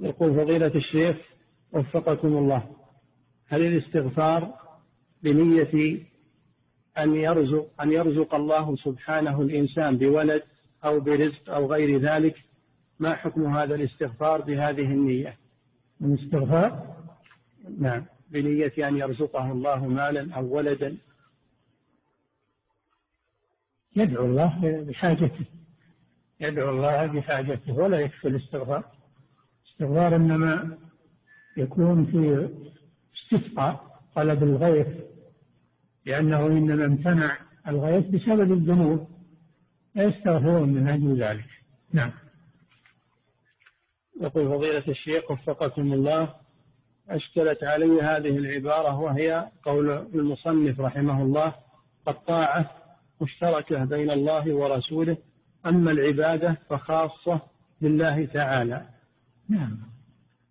[0.00, 1.16] يقول فضيلة الشيخ
[1.72, 2.76] وفقكم الله
[3.46, 4.54] هل الاستغفار
[5.22, 6.00] بنية
[6.98, 10.42] أن يرزق أن يرزق الله سبحانه الإنسان بولد
[10.84, 12.36] أو برزق أو غير ذلك.
[12.98, 15.36] ما حكم هذا الاستغفار بهذه النية؟
[16.00, 16.96] الاستغفار؟
[17.78, 18.06] نعم.
[18.30, 20.96] بنية أن يرزقه الله مالا أو ولدا.
[23.96, 25.46] يدعو الله بحاجته.
[26.40, 28.84] يدعو الله بحاجته ولا يكفي الاستغفار.
[29.64, 30.78] الاستغفار إنما
[31.56, 32.48] يكون في
[33.14, 35.11] استسقاء طلب الغيث.
[36.06, 37.38] لأنه إنما امتنع
[37.68, 39.08] الغيث بسبب الذنوب
[39.94, 41.48] لا يستغفرون من أجل ذلك.
[41.92, 42.10] نعم.
[44.20, 46.34] يقول فضيلة الشيخ وفقكم الله
[47.08, 51.54] أشكلت علي هذه العبارة وهي قول المصنف رحمه الله
[52.08, 52.70] الطاعة
[53.20, 55.16] مشتركة بين الله ورسوله
[55.66, 57.40] أما العبادة فخاصة
[57.80, 58.86] لله تعالى.
[59.48, 59.78] نعم.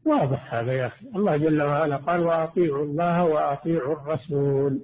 [0.05, 1.07] واضح هذا يا أخي.
[1.15, 4.81] الله جل وعلا قال وأطيعوا الله وأطيعوا الرسول.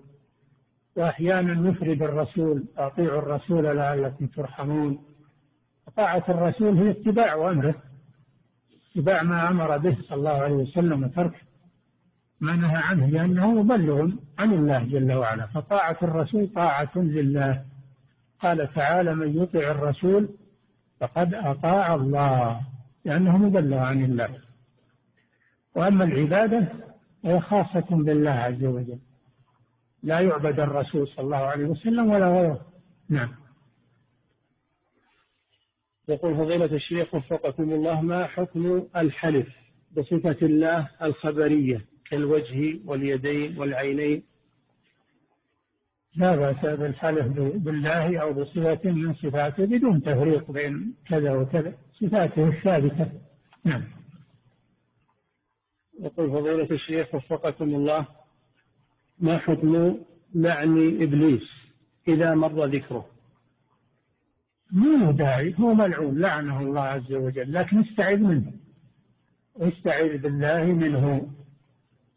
[0.98, 5.00] وأحيانا يفرد الرسول أطيعوا الرسول لعلكم ترحمون.
[5.98, 7.76] طاعة الرسول هي اتباع أمره
[8.92, 11.44] اتباع ما أمر به صلى الله عليه وسلم وترك
[12.42, 15.46] ما نهى عنه لأنه مبلغ عن الله جل وعلا.
[15.48, 17.66] فطاعة الرسول طاعة لله.
[18.40, 20.30] قال تعالى من يطع الرسول
[21.00, 22.62] فقد أطاع الله
[23.06, 24.30] لأنه مبلغ عن الله.
[25.76, 26.68] وأما العبادة
[27.24, 29.00] فهي خاصة بالله عز وجل.
[30.04, 32.66] لا يعبد الرسول صلى الله عليه وسلم ولا غيره.
[33.10, 33.36] نعم.
[36.08, 39.56] يقول فضيلة الشيخ وفقكم الله ما حكم الحلف
[39.98, 44.24] بصفة الله الخبرية كالوجه واليدين والعينين؟
[46.16, 53.12] لا بأس بالحلف بالله أو بصفة من صفاته بدون تفريق بين كذا وكذا صفاته الثابتة.
[53.64, 53.84] نعم.
[56.00, 58.08] يقول فضيلة الشيخ وفقكم الله
[59.20, 59.98] ما حكم
[60.36, 61.50] لعن إبليس
[62.08, 63.06] إذا مر ذكره؟
[64.72, 68.54] مو داعي هو ملعون لعنه الله عز وجل لكن استعذ منه.
[69.58, 71.32] استعذ بالله منه.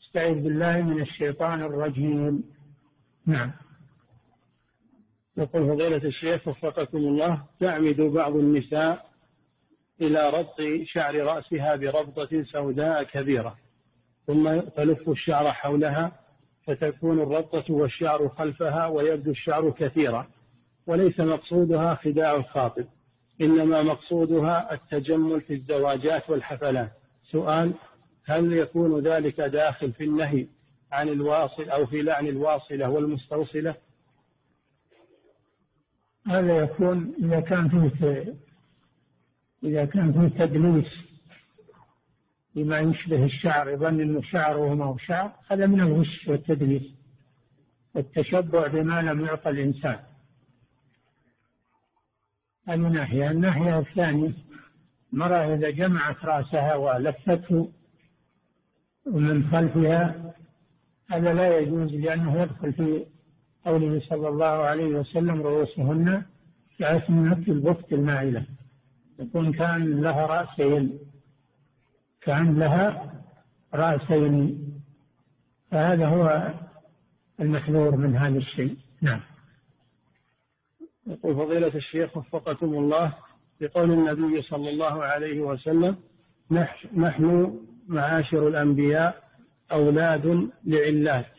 [0.02, 2.44] استعذ بالله من الشيطان الرجيم.
[3.26, 3.50] نعم.
[5.36, 9.10] يقول فضيلة الشيخ وفقكم الله تعمد بعض النساء
[10.00, 13.58] إلى ربط شعر رأسها بربطة سوداء كبيرة
[14.26, 16.19] ثم تلف الشعر حولها
[16.66, 20.26] فتكون الربطة والشعر خلفها ويبدو الشعر كثيرا
[20.86, 22.84] وليس مقصودها خداع الخاطب
[23.40, 26.92] إنما مقصودها التجمل في الزواجات والحفلات.
[27.22, 27.72] سؤال
[28.24, 30.46] هل يكون ذلك داخل في النهي
[30.92, 33.74] عن الواصل أو في لعن الواصلة والمستوصلة؟
[36.26, 38.34] هذا يكون إذا كان فيه
[39.64, 41.09] إذا كان فيه تدليس
[42.54, 46.94] بما يشبه الشعر يظن أنه شعر وما هو شعر هذا من الغش والتدليس
[47.94, 49.98] والتشبع بما لم يعطى الإنسان.
[52.68, 54.32] هذه ناحية الناحية الثانية
[55.12, 57.72] المرأة إذا جمعت رأسها ولفته
[59.06, 60.34] ومن خلفها
[61.10, 63.06] هذا لا يجوز لأنه يدخل في
[63.64, 66.22] قوله صلى الله عليه وسلم رؤوسهن
[66.78, 68.46] كأسنمة البخت المائلة.
[69.18, 70.98] يكون كان لها رأسين.
[72.20, 73.12] كأن لها
[73.74, 74.66] رأسين.
[75.70, 76.54] فهذا هو
[77.40, 78.76] المحذور من هذا الشيء.
[79.02, 79.20] نعم.
[81.06, 83.14] يقول فضيلة الشيخ وفقكم الله
[83.60, 85.96] بقول النبي صلى الله عليه وسلم
[86.96, 87.58] نحن
[87.88, 89.22] معاشر الأنبياء
[89.72, 91.32] أولاد لعلات.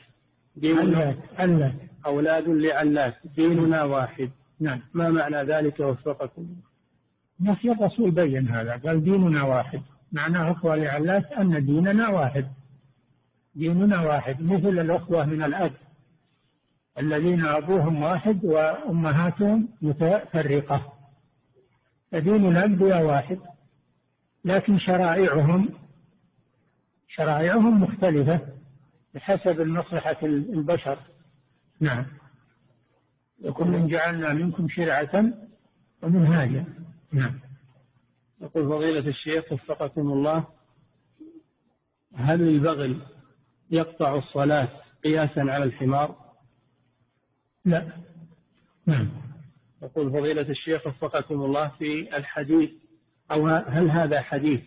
[0.55, 1.73] ديننا علات
[2.05, 3.15] أولاد لعلات.
[3.35, 4.31] ديننا واحد.
[4.59, 4.81] نعم.
[4.93, 6.55] ما معنى ذلك وفقكم
[7.39, 9.81] نفي الرسول بين هذا قال ديننا واحد.
[10.11, 12.47] معناه أخوة لعلات أن ديننا واحد.
[13.55, 15.73] ديننا واحد مثل الأخوة من الأب.
[16.97, 20.93] الذين أبوهم واحد وأمهاتهم متفرقة.
[22.11, 23.39] فدين الأنبياء واحد
[24.45, 25.69] لكن شرائعهم
[27.07, 28.39] شرائعهم مختلفة
[29.13, 30.97] بحسب مصلحة البشر.
[31.79, 32.05] نعم.
[33.43, 35.33] وكل جعلنا منكم شرعة
[36.01, 36.65] ومنهاجا.
[37.11, 37.39] نعم.
[38.41, 40.45] يقول فضيلة الشيخ وفقكم الله
[42.15, 42.97] هل البغل
[43.71, 44.67] يقطع الصلاة
[45.03, 46.15] قياسا على الحمار؟
[47.65, 47.87] لا.
[48.85, 49.09] نعم.
[49.83, 52.71] يقول فضيلة الشيخ وفقكم الله في الحديث
[53.31, 54.61] أو هل هذا حديث؟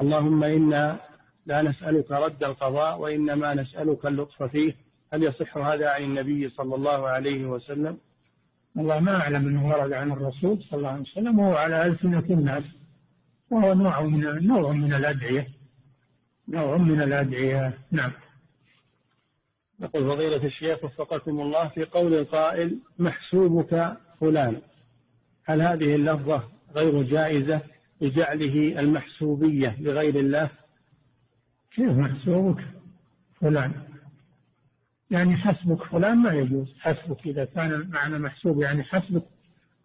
[0.00, 1.00] اللهم إنا
[1.46, 4.76] لا نسألك رد القضاء وإنما نسألك اللطف فيه.
[5.12, 7.98] هل يصح هذا عن النبي صلى الله عليه وسلم؟
[8.76, 12.64] والله ما أعلم أنه ورد عن الرسول صلى الله عليه وسلم وهو على ألسنة الناس.
[13.50, 15.46] وهو نوع من نوع من الأدعية.
[16.48, 17.78] نوع من الأدعية.
[17.90, 18.12] نعم.
[19.80, 24.60] يقول فضيلة الشيخ وفقكم الله في قول القائل محسوبك فلان.
[25.44, 27.60] هل هذه اللفظة غير جائزة
[28.00, 30.50] لجعله المحسوبية لغير الله؟
[31.70, 32.64] كيف محسوبك
[33.40, 33.72] فلان؟
[35.10, 36.74] يعني حسبك فلان ما يجوز.
[36.78, 39.24] حسبك إذا كان معنى محسوب يعني حسبك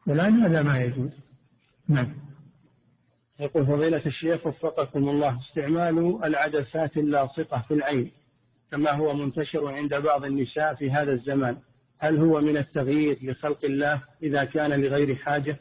[0.06, 1.12] فلان هذا ما يجوز.
[1.88, 2.33] نعم.
[3.40, 8.12] يقول فضيلة الشيخ وفقكم الله استعمال العدسات اللاصقة في العين
[8.72, 11.58] كما هو منتشر عند بعض النساء في هذا الزمان
[11.98, 15.58] هل هو من التغيير لخلق الله إذا كان لغير حاجة؟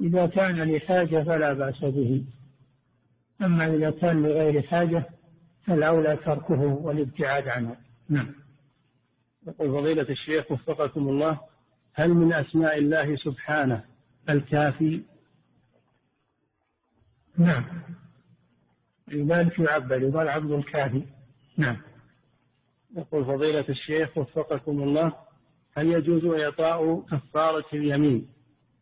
[0.00, 2.24] إذا كان لحاجة فلا بأس به.
[3.42, 5.04] أما إذا كان لغير حاجة
[5.62, 7.76] فالأولى تركه والابتعاد عنه.
[8.08, 8.34] نعم.
[9.46, 11.40] يقول فضيلة الشيخ وفقكم الله
[11.94, 13.84] هل من أسماء الله سبحانه
[14.28, 15.02] الكافي
[17.38, 17.64] نعم.
[19.08, 21.02] لذلك يعبد يقال عبد الكافي.
[21.56, 21.76] نعم.
[22.96, 25.12] يقول فضيلة الشيخ وفقكم الله
[25.76, 28.26] هل يجوز إعطاء كفارة اليمين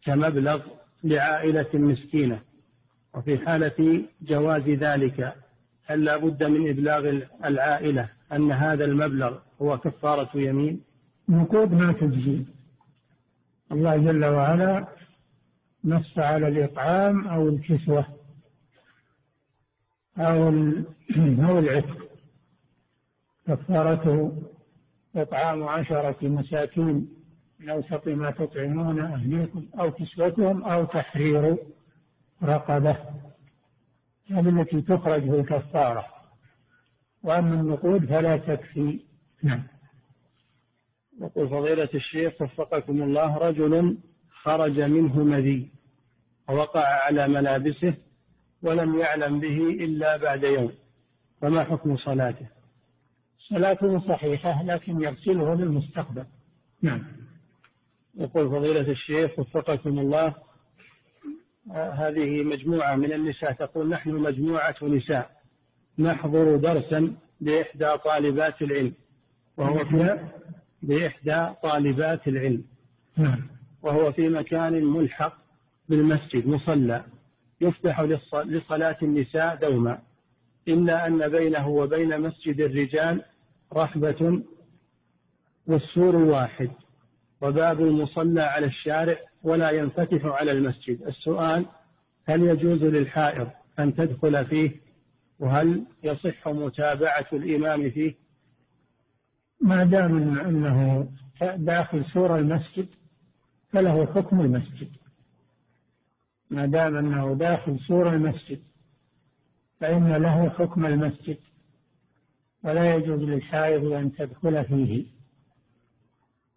[0.02, 0.60] كمبلغ
[1.04, 2.40] لعائلة مسكينة؟
[3.14, 5.34] وفي حالة جواز ذلك
[5.84, 10.80] هل لا بد من إبلاغ العائلة أن هذا المبلغ هو كفارة يمين؟
[11.28, 12.44] نقود ما تجزي.
[13.72, 14.88] الله جل وعلا
[15.84, 18.06] نص على الإطعام أو الكسوة.
[20.18, 20.48] أو
[21.48, 22.08] أو العتق.
[23.46, 24.42] كفارته
[25.16, 27.08] إطعام عشرة مساكين
[27.60, 31.56] من أوسط ما تطعمون أهليكم أو كسوتهم أو تحرير
[32.42, 32.96] رقبة.
[34.30, 36.06] هذه التي تخرج في الكفارة
[37.22, 39.00] وأما النقود فلا تكفي.
[39.42, 39.62] نعم.
[41.20, 43.98] يقول فضيلة الشيخ وفقكم الله رجل
[44.30, 45.70] خرج منه مذي
[46.48, 47.94] ووقع على ملابسه
[48.62, 50.72] ولم يعلم به إلا بعد يوم.
[51.40, 52.46] فما حكم صلاته؟
[53.38, 56.24] صلاته صحيحة لكن يغسله للمستقبل.
[56.82, 57.04] نعم.
[58.14, 60.34] يقول فضيلة الشيخ وفقكم الله
[61.72, 65.30] هذه مجموعة من النساء تقول نحن مجموعة نساء
[65.98, 68.94] نحضر درسا بإحدى طالبات العلم.
[69.56, 70.28] وهو في
[70.82, 72.64] بإحدى طالبات العلم.
[73.16, 73.48] نعم.
[73.82, 75.36] وهو في مكان ملحق
[75.88, 77.04] بالمسجد مصلى.
[77.62, 78.00] يفتح
[78.34, 79.98] لصلاة النساء دوما.
[80.68, 83.22] إلا أن بينه وبين مسجد الرجال
[83.72, 84.42] رحبة
[85.66, 86.70] والسور واحد.
[87.40, 91.02] وباب المصلى على الشارع ولا ينفتح على المسجد.
[91.02, 91.66] السؤال
[92.24, 94.70] هل يجوز للحائض أن تدخل فيه؟
[95.38, 98.14] وهل يصح متابعة الإمام فيه؟
[99.60, 101.08] ما دام أنه
[101.56, 102.86] داخل سور المسجد
[103.68, 104.88] فله حكم المسجد.
[106.52, 108.60] ما دام أنه داخل سور المسجد
[109.80, 111.38] فإن له حكم المسجد
[112.64, 115.06] ولا يجوز للحائض أن تدخل فيه.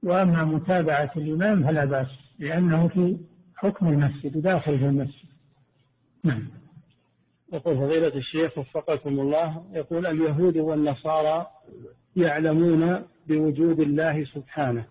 [0.04, 2.08] وأما متابعة الإمام فلا بأس
[2.40, 3.18] لأنه في
[3.56, 5.30] حكم المسجد داخل في المسجد.
[6.24, 6.48] نعم.
[7.54, 11.46] يقول فضيلة الشيخ وفقكم الله يقول اليهود والنصارى
[12.16, 14.86] يعلمون بوجود الله سبحانه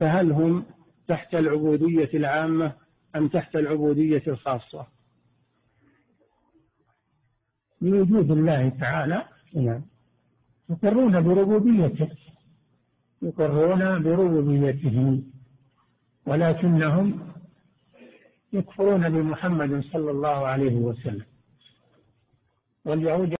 [0.00, 0.64] فهل هم
[1.08, 2.72] تحت العبودية العامة
[3.16, 4.86] أم تحت العبودية الخاصة؟
[7.80, 9.82] بوجود الله تعالى نعم.
[10.70, 12.10] يقرون بربوبيته.
[13.22, 15.22] يقرون بربوبيته.
[16.26, 17.32] ولكنهم
[18.52, 21.26] يكفرون بمحمد صلى الله عليه وسلم.
[22.84, 23.39] واليهود